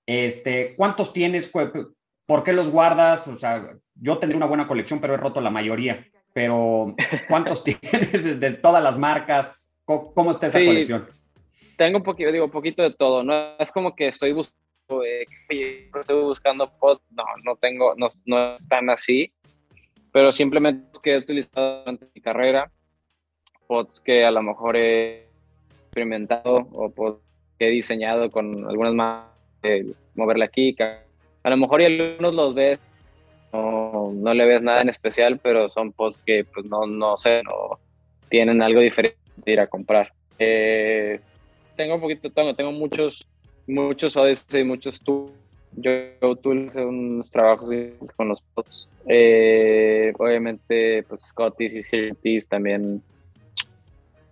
[0.05, 1.49] Este, ¿Cuántos tienes?
[1.49, 3.29] ¿Por qué los guardas?
[3.29, 6.07] O sea, yo tendré una buena colección, pero he roto la mayoría.
[6.37, 6.95] Pero,
[7.29, 9.59] ¿cuántos tienes de todas las marcas?
[9.87, 11.07] ¿Cómo, está esa colección?
[11.79, 13.25] Tengo un poquito, digo, poquito de todo.
[13.25, 17.01] No es como que estoy buscando, eh, estoy buscando pods.
[17.11, 19.33] No, no tengo, no, no es tan así.
[20.13, 22.71] Pero simplemente que he utilizado durante mi carrera
[23.67, 25.31] pods que a lo mejor he
[25.85, 27.19] experimentado o pods
[27.59, 29.25] que he diseñado con algunas más,
[29.63, 30.77] eh, moverle aquí.
[31.43, 32.79] A lo mejor y algunos los ves,
[33.53, 37.43] no, no, le ves nada en especial, pero son pods que pues no, no sé,
[37.43, 37.79] no
[38.29, 40.13] tienen algo diferente de ir a comprar.
[40.39, 41.21] Eh,
[41.77, 43.27] tengo un poquito, tengo, tengo muchos,
[43.67, 45.33] muchos Odyssey, muchos tools.
[45.77, 45.91] Yo,
[46.23, 47.69] yo hice unos trabajos
[48.17, 48.89] con los pods.
[49.07, 53.03] Eh, obviamente, pues Scotties y Sirtis también.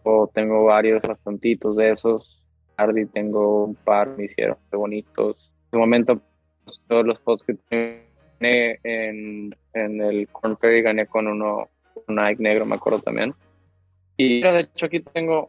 [0.02, 2.42] O tengo varios, bastantitos de esos.
[2.76, 5.52] Hardy tengo un par, me hicieron bonitos.
[5.70, 6.20] De momento,
[6.64, 8.04] pues, todos los pods que
[8.44, 11.68] tenía en, en el Corn Ferry gané con uno,
[12.06, 13.34] un Nike negro, me acuerdo también.
[14.16, 15.48] Y de hecho aquí tengo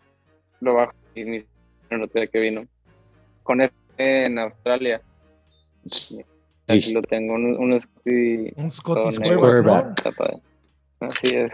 [0.62, 1.46] lo bajo y mi
[1.92, 2.66] noticia que vino
[3.44, 5.02] con F en Australia.
[6.68, 8.52] Aquí lo tengo, un, un Scotty.
[8.56, 10.16] Un Scotty Squareback.
[11.00, 11.52] Así es.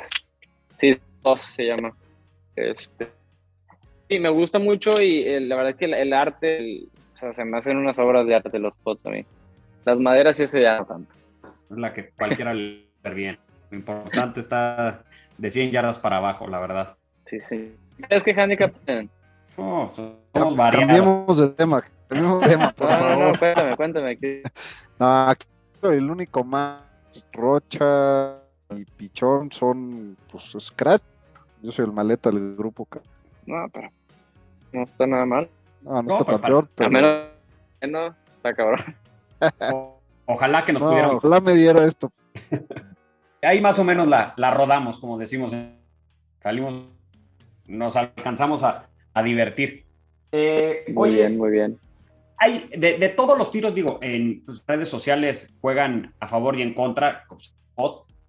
[0.79, 1.93] Sí, dos se llama.
[2.55, 3.09] Este.
[4.09, 6.83] Sí, me gusta mucho y eh, la verdad es que el, arte,
[7.13, 9.25] o sea, se me hacen unas obras de arte los pots a mí.
[9.83, 11.20] Las maderas sí se llaman tanto.
[11.71, 13.39] Es la que cualquiera le ver bien.
[13.69, 15.03] Lo importante está
[15.37, 16.97] de 100 yardas para abajo, la verdad.
[17.25, 17.75] Sí, sí.
[18.09, 19.09] ¿Sabes qué handicap tienen?
[19.55, 20.87] Oh, somos variados.
[20.87, 21.81] Cambiemos de tema.
[22.09, 23.17] Cambiemos de tema, por no, favor.
[23.17, 24.09] No, no, cuéntame, cuéntame.
[24.11, 24.41] Aquí.
[24.99, 25.47] No, aquí
[25.83, 26.81] el único más
[27.31, 28.35] Rocha
[28.71, 31.03] y Pichón son, pues, Scratch.
[31.61, 32.87] Yo soy el maleta del grupo.
[33.45, 33.89] No, pero
[34.73, 35.49] no está nada mal.
[35.81, 36.87] No, no, está tan peor, pero...
[36.87, 37.27] A menos
[37.87, 38.95] no, está cabrón.
[40.31, 41.11] Ojalá que nos no, pudieran...
[41.11, 42.11] Ojalá me diera esto.
[43.41, 45.51] Ahí más o menos la, la rodamos, como decimos.
[46.41, 46.75] Salimos
[47.67, 49.85] nos alcanzamos a, a divertir.
[50.31, 51.79] Eh, muy oye, bien, muy bien.
[52.37, 56.61] Hay, de, de, todos los tiros, digo, en tus redes sociales juegan a favor y
[56.61, 57.25] en contra,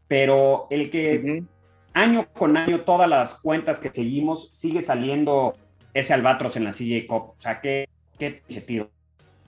[0.06, 1.46] pero el que uh -huh.
[1.94, 5.54] año con año, todas las cuentas que seguimos, sigue saliendo
[5.94, 7.22] ese albatros en la CJ Cup.
[7.22, 7.88] O sea, qué,
[8.18, 8.90] qué tiro.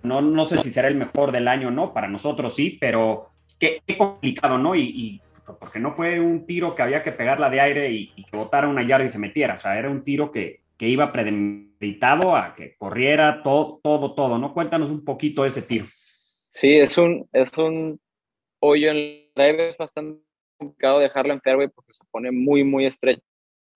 [0.04, 3.80] No, no sé si será el mejor del año no, para nosotros sí, pero qué,
[3.96, 4.76] complicado, ¿no?
[4.76, 5.20] Y,
[5.58, 8.68] porque no fue un tiro que había que pegarla de aire y, y, que botara
[8.68, 12.54] una yarda y se metiera, o sea, era un tiro que, que iba premeditado a
[12.54, 14.52] que corriera todo, todo, todo, ¿no?
[14.52, 15.86] Cuéntanos un poquito de ese tiro.
[16.50, 18.00] Sí, es un, es un
[18.60, 20.22] hoyo en drive, es bastante
[20.58, 23.22] complicado dejarlo en fairway porque se pone muy, muy estrecho.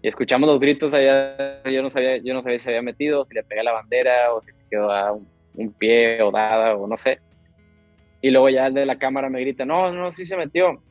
[0.02, 3.26] y escuchamos los gritos allá, yo no sabía, yo no sabía si se había metido,
[3.26, 6.88] si le pegué la bandera, o si se quedó a un, pie o dada, o
[6.88, 7.20] no sé.
[8.22, 10.82] Y luego ya el de la cámara me grita, no, no, sí se metió.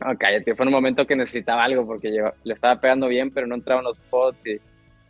[0.00, 3.48] No, cállate, fue un momento que necesitaba algo, porque yo, le estaba pegando bien, pero
[3.48, 4.60] no entraban los spots, y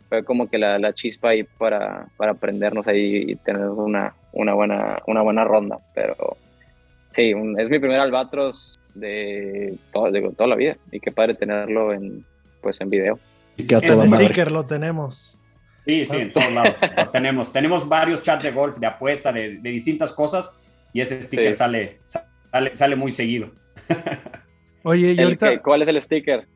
[0.09, 4.53] fue como que la, la chispa ahí para, para aprendernos ahí y tener una, una
[4.55, 5.77] buena, una buena ronda.
[5.93, 6.15] Pero
[7.11, 9.77] sí, es mi primer albatros de,
[10.11, 12.25] de toda la vida y qué padre tenerlo en,
[12.61, 13.19] pues, en video.
[13.57, 15.37] Y que a el sticker lo tenemos.
[15.85, 17.51] Sí, sí, en todos lados lo tenemos.
[17.51, 20.51] Tenemos varios chats de golf, de apuesta, de, de distintas cosas
[20.93, 23.51] y ese sticker sale, sale, sale muy seguido.
[24.83, 25.61] Oye, y ahorita...
[25.61, 26.47] ¿Cuál es el sticker?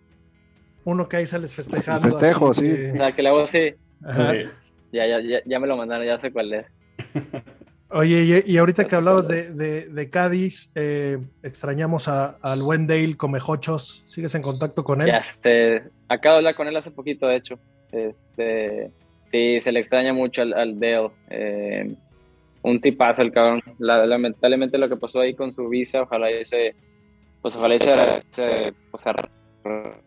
[0.84, 2.06] Uno que ahí sales festejando.
[2.06, 2.92] El festejo, sí.
[2.94, 3.74] La que le hago así.
[4.92, 6.66] Ya, ya, ya, ya, me lo mandaron, ya sé cuál es.
[7.90, 14.04] Oye, y, ahorita que hablabas de, de, Cádiz, eh, extrañamos al buen Dale Comejochos.
[14.06, 15.10] ¿Sigues en contacto con él?
[15.10, 17.60] Este, acabo de hablar con él hace poquito, de hecho.
[17.94, 18.92] Este,
[19.32, 21.12] sí, se le extraña mucho al, al Dale.
[21.30, 21.96] Eh,
[22.62, 23.62] un tipazo el cabrón.
[23.80, 26.76] lamentablemente lo que pasó ahí con su visa, ojalá ese,
[27.42, 29.04] pues ojalá ese, se pues,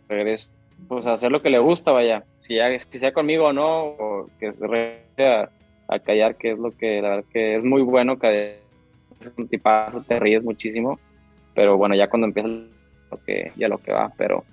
[0.06, 0.52] regrese,
[0.86, 2.24] pues a hacer lo que le gusta, vaya.
[2.42, 5.50] Si sea conmigo o no, o que se regrese a
[5.98, 8.60] callar, que es lo que la verdad que es muy bueno, que
[9.20, 10.98] es un tipazo, te ríes muchísimo,
[11.54, 14.44] pero bueno, ya cuando empieza lo que, ya lo que va, pero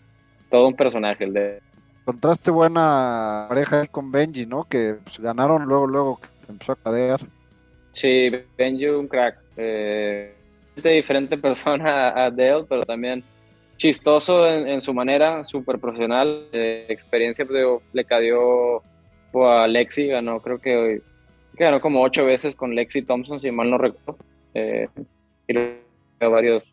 [0.49, 1.61] todo un personaje el de...
[2.01, 4.63] Encontraste buena pareja ahí con Benji, ¿no?
[4.63, 7.19] Que pues, ganaron luego, luego que empezó a cadear.
[7.91, 9.39] Sí, Benji un crack.
[9.57, 10.33] Eh,
[10.75, 13.23] diferente persona a Dale, pero también
[13.77, 16.47] chistoso en, su manera, súper profesional.
[16.51, 18.81] Eh, experiencia pues, le cayó
[19.33, 21.01] a Lexi, ganó creo que
[21.65, 24.17] ganó como ocho veces con Lexi Thompson, si mal no recuerdo.
[24.53, 24.87] Eh,
[25.47, 25.57] y
[26.19, 26.63] a varios,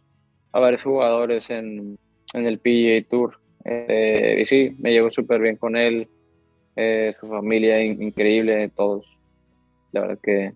[0.52, 1.98] a varios jugadores en,
[2.32, 3.38] en el PGA Tour.
[3.64, 6.08] Eh, y sí, me llevo súper bien con él,
[6.76, 9.06] eh, su familia increíble, todos.
[9.92, 10.52] La verdad que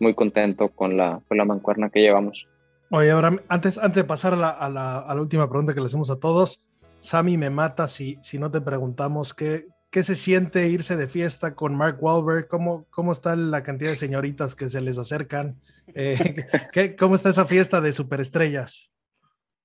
[0.00, 2.48] muy contento con la, con la mancuerna que llevamos.
[2.90, 5.80] Oye, ahora, antes, antes de pasar a la, a, la, a la, última pregunta que
[5.80, 6.60] le hacemos a todos,
[6.98, 11.54] Sammy me mata si, si no te preguntamos qué, ¿Qué se siente irse de fiesta
[11.54, 12.48] con Mark Wahlberg?
[12.48, 15.60] ¿Cómo, cómo está la cantidad de señoritas que se les acercan?
[15.94, 18.90] Eh, ¿qué, ¿Cómo está esa fiesta de superestrellas?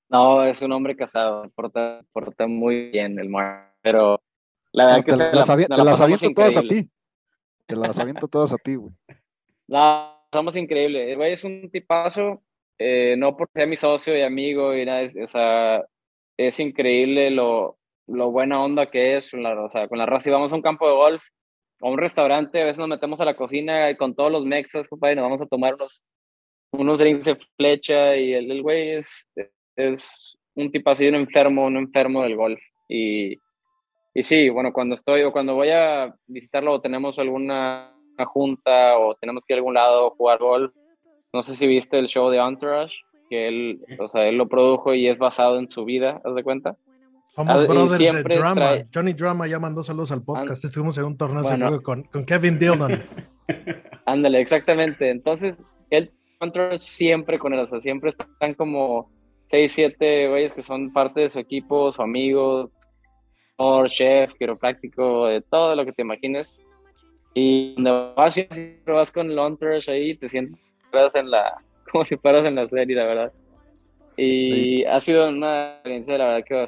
[0.09, 4.21] No, es un hombre casado, porta, porta muy bien el Mark, pero
[4.73, 6.89] la verdad que te, se las, la, las aviento todas a ti.
[7.65, 8.93] Te las aviento todas a ti, güey.
[9.65, 11.07] No, somos increíbles.
[11.07, 12.43] El güey es un tipazo,
[12.77, 15.85] eh, no porque sea mi socio y amigo y nada, o sea,
[16.35, 17.77] es increíble lo,
[18.07, 20.61] lo buena onda que es, la, o sea, con la raza, y vamos a un
[20.61, 21.23] campo de golf
[21.81, 24.45] o a un restaurante, a veces nos metemos a la cocina y con todos los
[24.45, 26.03] mexas, compadre, nos vamos a tomar unos,
[26.71, 29.27] unos drinks de flecha y el, el güey es,
[29.75, 32.59] es un tipo así, un enfermo, un enfermo del golf.
[32.89, 33.37] Y,
[34.13, 37.93] y sí, bueno, cuando estoy o cuando voy a visitarlo o tenemos alguna
[38.25, 40.73] junta o tenemos que ir a algún lado a jugar golf,
[41.33, 42.95] no sé si viste el show de Entourage,
[43.29, 46.43] que él, o sea, él lo produjo y es basado en su vida, ¿haz de
[46.43, 46.77] cuenta?
[47.37, 48.77] Somos brothers de drama.
[48.91, 50.65] Johnny Drama ya mandó saludos al podcast.
[50.65, 53.03] Estuvimos en un torneo con, con, Kevin Dillon.
[54.07, 55.11] Ándale, exactamente.
[55.11, 55.55] Entonces,
[55.91, 56.11] él
[56.79, 59.11] siempre con él, o sea, siempre están como
[59.51, 62.71] 6, 7 güeyes que son parte de su equipo, su amigo,
[63.57, 66.59] or chef, quiropráctico, de todo lo que te imagines.
[67.35, 68.35] Y cuando vas,
[68.87, 69.37] vas con el
[69.87, 70.59] ahí, te sientes
[71.13, 71.61] en la,
[71.91, 73.33] como si fueras en la serie, la verdad.
[74.17, 76.65] Y ha sido una experiencia, la verdad, que o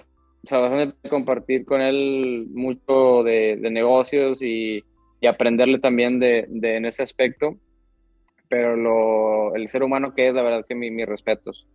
[0.48, 4.84] sea, compartir con él mucho de, negocios y,
[5.20, 7.58] y, aprenderle también de, de, en ese aspecto.
[8.48, 11.68] Pero lo, el ser humano que es, la verdad que mi, mis respetos.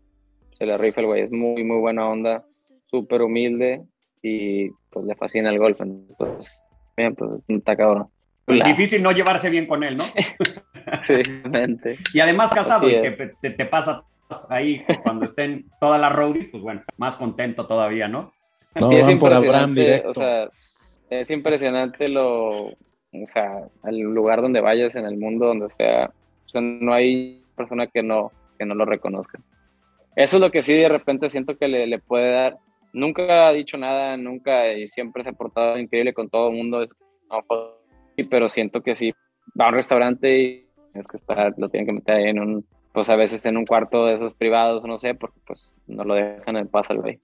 [0.59, 2.45] Se le rifa el güey, es muy, muy buena onda,
[2.87, 3.83] súper humilde
[4.23, 5.81] y pues le fascina el golf.
[5.81, 6.53] Entonces,
[6.97, 8.09] bien, pues está cabrón.
[8.45, 10.05] Pues difícil no llevarse bien con él, ¿no?
[11.03, 11.97] sí, realmente.
[12.13, 14.05] Y además casado, y que te, te pasa
[14.49, 18.33] ahí cuando estén todas las roadies, pues bueno, más contento todavía, ¿no?
[18.81, 20.11] No, Sí, van por Abraham impresionante, directo.
[20.11, 20.49] O sea,
[21.11, 22.67] es impresionante lo,
[23.23, 26.11] o sea, el lugar donde vayas en el mundo, donde sea,
[26.47, 29.41] o sea, no hay persona que no, que no lo reconozca.
[30.17, 32.59] Eso es lo que sí de repente siento que le, le puede dar.
[32.93, 36.87] Nunca ha dicho nada, nunca y siempre se ha portado increíble con todo el mundo.
[38.31, 39.13] Pero siento que sí
[39.59, 42.67] va a un restaurante y es que estar, lo tienen que meter ahí en un,
[42.93, 46.15] pues a veces en un cuarto de esos privados, no sé, porque pues no lo
[46.15, 47.21] dejan en paz al güey.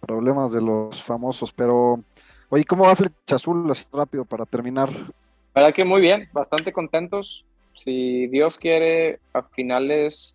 [0.00, 2.00] Problemas de los famosos, pero
[2.48, 4.90] oye, ¿cómo va Flecha Azul así rápido para terminar?
[5.54, 7.44] La verdad que muy bien, bastante contentos.
[7.84, 10.34] Si Dios quiere, a finales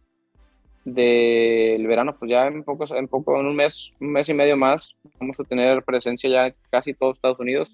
[0.85, 4.55] del verano, pues ya en pocos, en poco, en un mes, un mes y medio
[4.55, 7.69] más, vamos a tener presencia ya en casi todo Estados Unidos,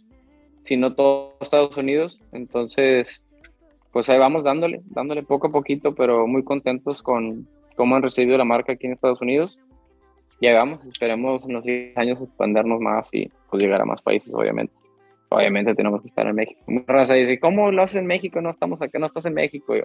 [0.63, 2.19] si no todo Estados Unidos.
[2.31, 3.07] Entonces,
[3.91, 8.37] pues ahí vamos dándole, dándole poco a poquito, pero muy contentos con cómo han recibido
[8.37, 9.59] la marca aquí en Estados Unidos.
[10.41, 14.73] Vamos, esperemos en los 10 años expandernos más y pues llegar a más países, obviamente
[15.33, 16.61] obviamente tenemos que estar en México.
[16.87, 18.41] Raza dice, ¿cómo lo haces en México?
[18.41, 19.75] No estamos acá, no estás en México.
[19.75, 19.83] Yo,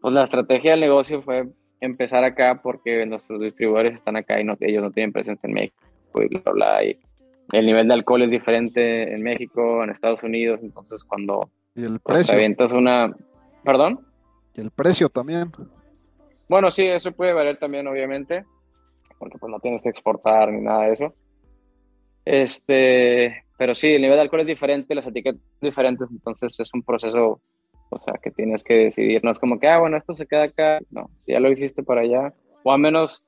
[0.00, 1.48] pues la estrategia del negocio fue
[1.80, 5.76] empezar acá porque nuestros distribuidores están acá y no, ellos no tienen presencia en México.
[6.14, 6.98] Y, bla, bla, y
[7.52, 12.00] el nivel de alcohol es diferente en México, en Estados Unidos, entonces cuando Y el
[12.00, 13.14] te precio, avientas una...
[13.64, 14.00] ¿Perdón?
[14.54, 15.52] y el precio también.
[16.48, 18.44] Bueno, sí, eso puede valer también, obviamente,
[19.18, 21.12] porque pues no tienes que exportar ni nada de eso.
[22.24, 26.74] Este, pero sí, el nivel de alcohol es diferente, las etiquetas son diferentes, entonces es
[26.74, 27.40] un proceso,
[27.90, 29.22] o sea, que tienes que decidir.
[29.24, 30.80] No es como que, ah, bueno, esto se queda acá.
[30.90, 32.34] No, si ya lo hiciste para allá,
[32.64, 33.24] o al menos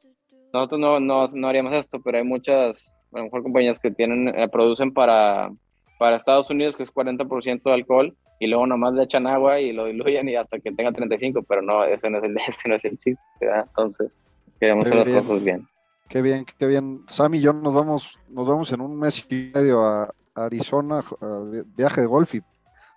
[0.53, 4.29] nosotros no, no, no haríamos esto, pero hay muchas, a lo mejor compañías que tienen,
[4.29, 5.51] eh, producen para,
[5.99, 9.73] para Estados Unidos, que es 40% de alcohol, y luego nomás le echan agua y
[9.73, 12.75] lo diluyen y hasta que tenga 35, pero no, ese no es el, ese no
[12.75, 13.67] es el chiste, ¿verdad?
[13.69, 14.21] Entonces,
[14.61, 15.67] queremos hacer las cosas bien.
[16.09, 17.05] Qué bien, qué bien.
[17.09, 21.01] Sam y yo nos vamos, nos vamos en un mes y medio a a Arizona,
[21.21, 21.43] a
[21.77, 22.43] viaje de golf y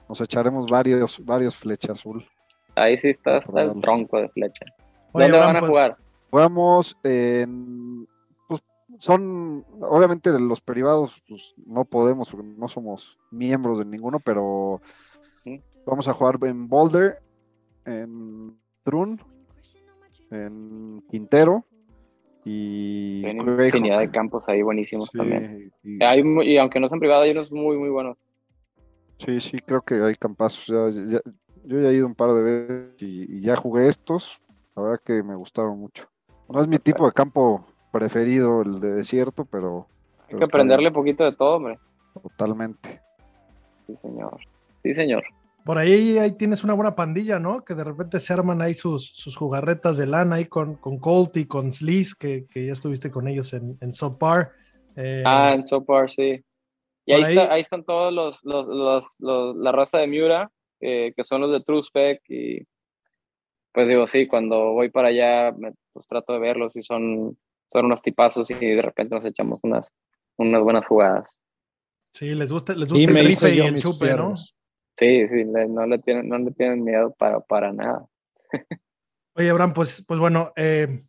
[0.08, 2.26] nos echaremos varios, varios flecha azul.
[2.76, 4.66] Ahí sí está, está el tronco de flecha.
[5.12, 5.98] Oye, ¿Dónde van a pues, jugar?
[6.30, 8.08] Jugamos en,
[8.48, 8.62] pues,
[8.98, 14.82] son, obviamente los privados, pues no podemos porque no somos miembros de ninguno, pero
[15.86, 17.22] vamos a jugar en Boulder,
[17.86, 19.22] en Trun,
[20.30, 21.66] en Quintero
[22.44, 23.62] y Greyhound.
[23.66, 25.72] infinidad de campos ahí buenísimos Sí, también.
[25.84, 28.18] y- Hay y aunque no sean privados, hay unos muy, muy buenos.
[29.20, 30.68] Sí, sí, creo que hay campazos.
[31.10, 31.22] ya-
[31.64, 34.42] yo ya he ido un par de veces y, y ya jugué estos.
[34.76, 36.10] La verdad que me gustaron mucho.
[36.50, 39.88] No es mi tipo de campo preferido, el de desierto, pero
[40.22, 40.94] Hay Pero que aprenderle bien.
[40.94, 41.78] poquito de todo, hombre.
[42.24, 43.02] totalmente.
[43.86, 44.40] Sí, señor.
[44.82, 45.24] Sí, señor.
[45.66, 47.64] Por ahí, ahí tienes una buena pandilla, ¿no?
[47.64, 51.38] Que de repente se arman ahí sus, sus jugarretas de lana ahí con, con Colt
[51.38, 54.52] y con Sleaze, que, que ya estuviste con ellos en, en Subpar.
[54.96, 56.44] Eh, Ah, en Sopar, sí.
[57.06, 60.50] Y ahí, ahí- está- ahí están todos los, los, los, los- la raza de Miura,
[60.80, 62.22] eh, que son los de True Spec.
[62.28, 62.66] Y
[63.72, 67.36] pues digo, sí, cuando voy para allá, me, pues trato de verlos y son,
[67.72, 69.88] son unos tipazos y de repente nos echamos unas,
[70.38, 71.30] unas buenas jugadas.
[72.14, 74.34] sí, les gusta, les Y gusta me el hice rife y el mis chupe, ¿no?
[75.02, 78.06] Sí, sí, no, le tienen, no le tienen miedo para, para nada.
[79.34, 81.04] Oye, Abraham, pues, pues bueno, eh,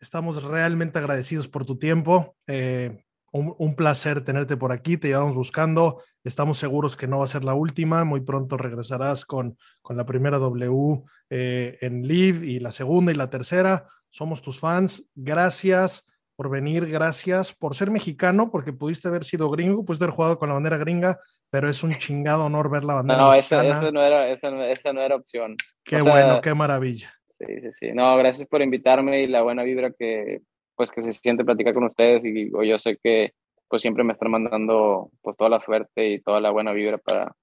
[0.00, 2.34] estamos realmente agradecidos por tu tiempo.
[2.48, 6.02] eh, un, un placer tenerte por aquí, te llevamos buscando.
[6.24, 8.02] Estamos seguros que no va a ser la última.
[8.04, 13.14] Muy pronto regresarás con, con la primera W eh, en Live y la segunda y
[13.14, 13.86] la tercera.
[14.10, 15.04] Somos tus fans.
[15.14, 16.04] Gracias
[16.38, 20.48] por venir, gracias por ser mexicano, porque pudiste haber sido gringo, pudiste haber jugado con
[20.48, 21.18] la bandera gringa,
[21.50, 24.64] pero es un chingado honor ver la bandera No, esa, esa no era, esa, no-
[24.64, 25.56] esa no era opción.
[25.84, 27.12] Qué o sea, bueno, qué maravilla.
[27.38, 27.92] Sí, sí, sí.
[27.92, 30.40] No, gracias por invitarme y la buena vibra que,
[30.74, 33.32] pues, que se siente platicar con ustedes y yo sé que,
[33.68, 37.34] pues, siempre me están mandando, pues, toda la suerte y toda la buena vibra para,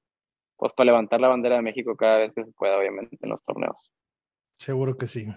[0.57, 3.43] pues, para levantar la bandera de México cada vez que se pueda, obviamente, en los
[3.43, 3.91] torneos.
[4.57, 5.27] Seguro que sí.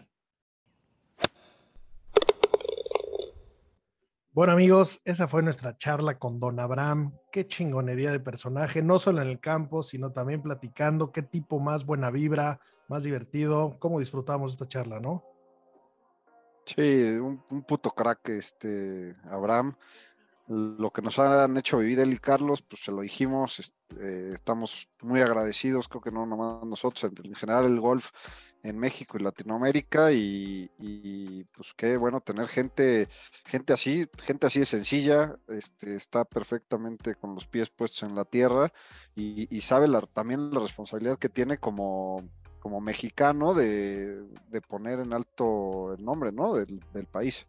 [4.39, 7.13] Bueno amigos, esa fue nuestra charla con Don Abraham.
[7.33, 11.11] Qué chingonería de personaje, no solo en el campo, sino también platicando.
[11.11, 13.75] Qué tipo más buena vibra, más divertido.
[13.81, 15.25] Cómo disfrutamos esta charla, ¿no?
[16.65, 19.75] Sí, un, puto crack, este Abraham.
[20.49, 24.89] Lo que nos han hecho vivir él y Carlos, pues se lo dijimos, eh, estamos
[25.03, 28.11] muy agradecidos, creo que no nomás nosotros, en, general el golf
[28.63, 33.09] en México y Latinoamérica y, pues qué bueno tener gente,
[33.45, 38.25] gente así, gente así de sencilla, este, está perfectamente con los pies puestos en la
[38.25, 38.73] tierra
[39.15, 42.27] y, sabe también la responsabilidad que tiene como,
[42.59, 44.25] como mexicano de,
[44.67, 46.55] poner en alto el nombre ¿no?
[46.55, 47.47] del, del país.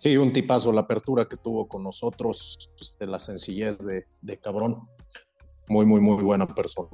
[0.00, 4.38] Sí, un tipazo la apertura que tuvo con nosotros, pues, de la sencillez de, de,
[4.38, 4.88] cabrón.
[5.68, 6.88] Muy, muy, muy buena persona.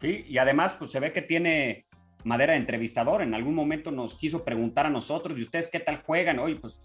[0.00, 1.84] Sí, y además, pues se ve que tiene
[2.24, 3.20] madera de entrevistador.
[3.20, 6.38] En algún momento nos quiso preguntar a nosotros, ¿y ustedes qué tal juegan?
[6.38, 6.80] Oye, pues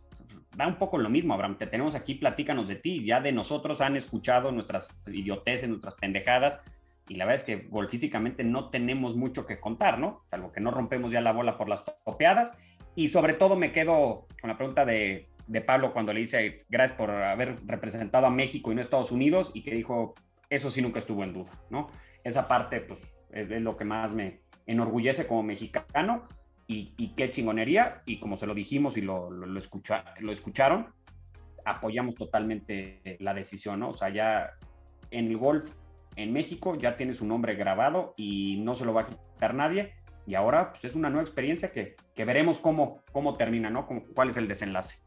[0.57, 1.57] da un poco lo mismo, Abraham.
[1.57, 3.05] Te tenemos aquí, platícanos de ti.
[3.05, 6.65] Ya de nosotros han escuchado nuestras idioteces, nuestras pendejadas.
[7.07, 10.23] Y la verdad es que golfísticamente no tenemos mucho que contar, ¿no?
[10.29, 12.51] Salvo que no rompemos ya la bola por las topeadas
[12.95, 15.27] y sobre todo me quedo con la pregunta de,
[15.65, 19.51] Pablo cuando le dice gracias por haber representado a México y no a Estados Unidos
[19.53, 20.15] y que dijo,
[20.49, 21.89] eso sí nunca estuvo en duda, ¿no?
[22.23, 23.01] Esa parte, pues,
[23.31, 26.29] es, lo que más me enorgullece como mexicano
[26.67, 28.01] y, qué chingonería.
[28.05, 29.59] Y como se lo dijimos y lo, lo, lo
[30.31, 30.87] escucharon,
[31.65, 33.89] apoyamos totalmente la decisión, ¿no?
[33.89, 34.51] O sea, ya
[35.09, 35.69] en el golf
[36.15, 39.93] en México ya tiene su nombre grabado y no se lo va a quitar nadie
[40.25, 43.87] y ahora pues, es una nueva experiencia que, veremos cómo, cómo termina, ¿no?
[44.13, 44.99] cuál es el desenlace.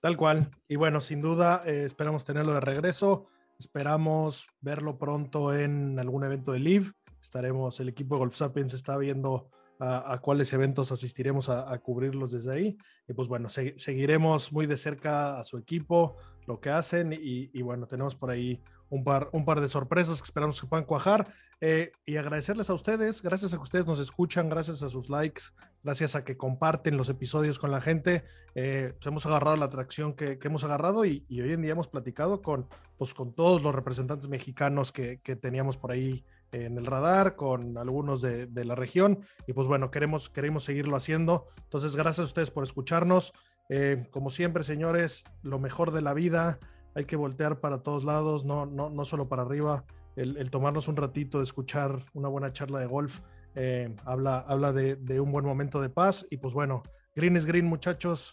[0.00, 0.50] Tal cual.
[0.66, 3.26] Y bueno, sin duda, eh, esperamos tenerlo de regreso.
[3.58, 6.92] Esperamos verlo pronto en algún evento de Live.
[7.20, 12.52] Estaremos, el equipo de Golf Sapiens está viendo a, cuáles eventos asistiremos a, cubrirlos desde
[12.52, 12.78] ahí.
[13.08, 16.16] Y pues bueno, seguiremos muy de cerca a su equipo,
[16.46, 17.12] lo que hacen.
[17.12, 20.66] Y, y, bueno, tenemos por ahí un par, un par de sorpresas que esperamos que
[20.66, 21.32] puedan cuajar.
[21.62, 25.42] Eh, y agradecerles a ustedes, gracias a que ustedes nos escuchan, gracias a sus likes,
[25.82, 28.24] gracias a que comparten los episodios con la gente.
[28.54, 32.40] Eh, pues hemos agarrado la atracción que, hemos agarrado y, hoy en día hemos platicado
[32.40, 32.66] con,
[32.96, 38.22] pues, con todos los representantes mexicanos que, teníamos por ahí en el radar, con algunos
[38.22, 39.20] de, la región.
[39.46, 41.48] Y pues bueno, queremos, queremos seguirlo haciendo.
[41.64, 43.34] Entonces, gracias a ustedes por escucharnos.
[43.68, 46.58] Eh, como siempre, señores, lo mejor de la vida
[46.94, 49.84] hay que voltear para todos lados, no, no, no solo para arriba.
[50.16, 53.20] El, tomarnos un ratito de escuchar una buena charla de golf
[53.54, 56.26] eh, habla, habla de, de un buen momento de paz.
[56.30, 56.82] Y pues bueno,
[57.14, 58.32] green is green, muchachos.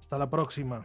[0.00, 0.84] Hasta la próxima.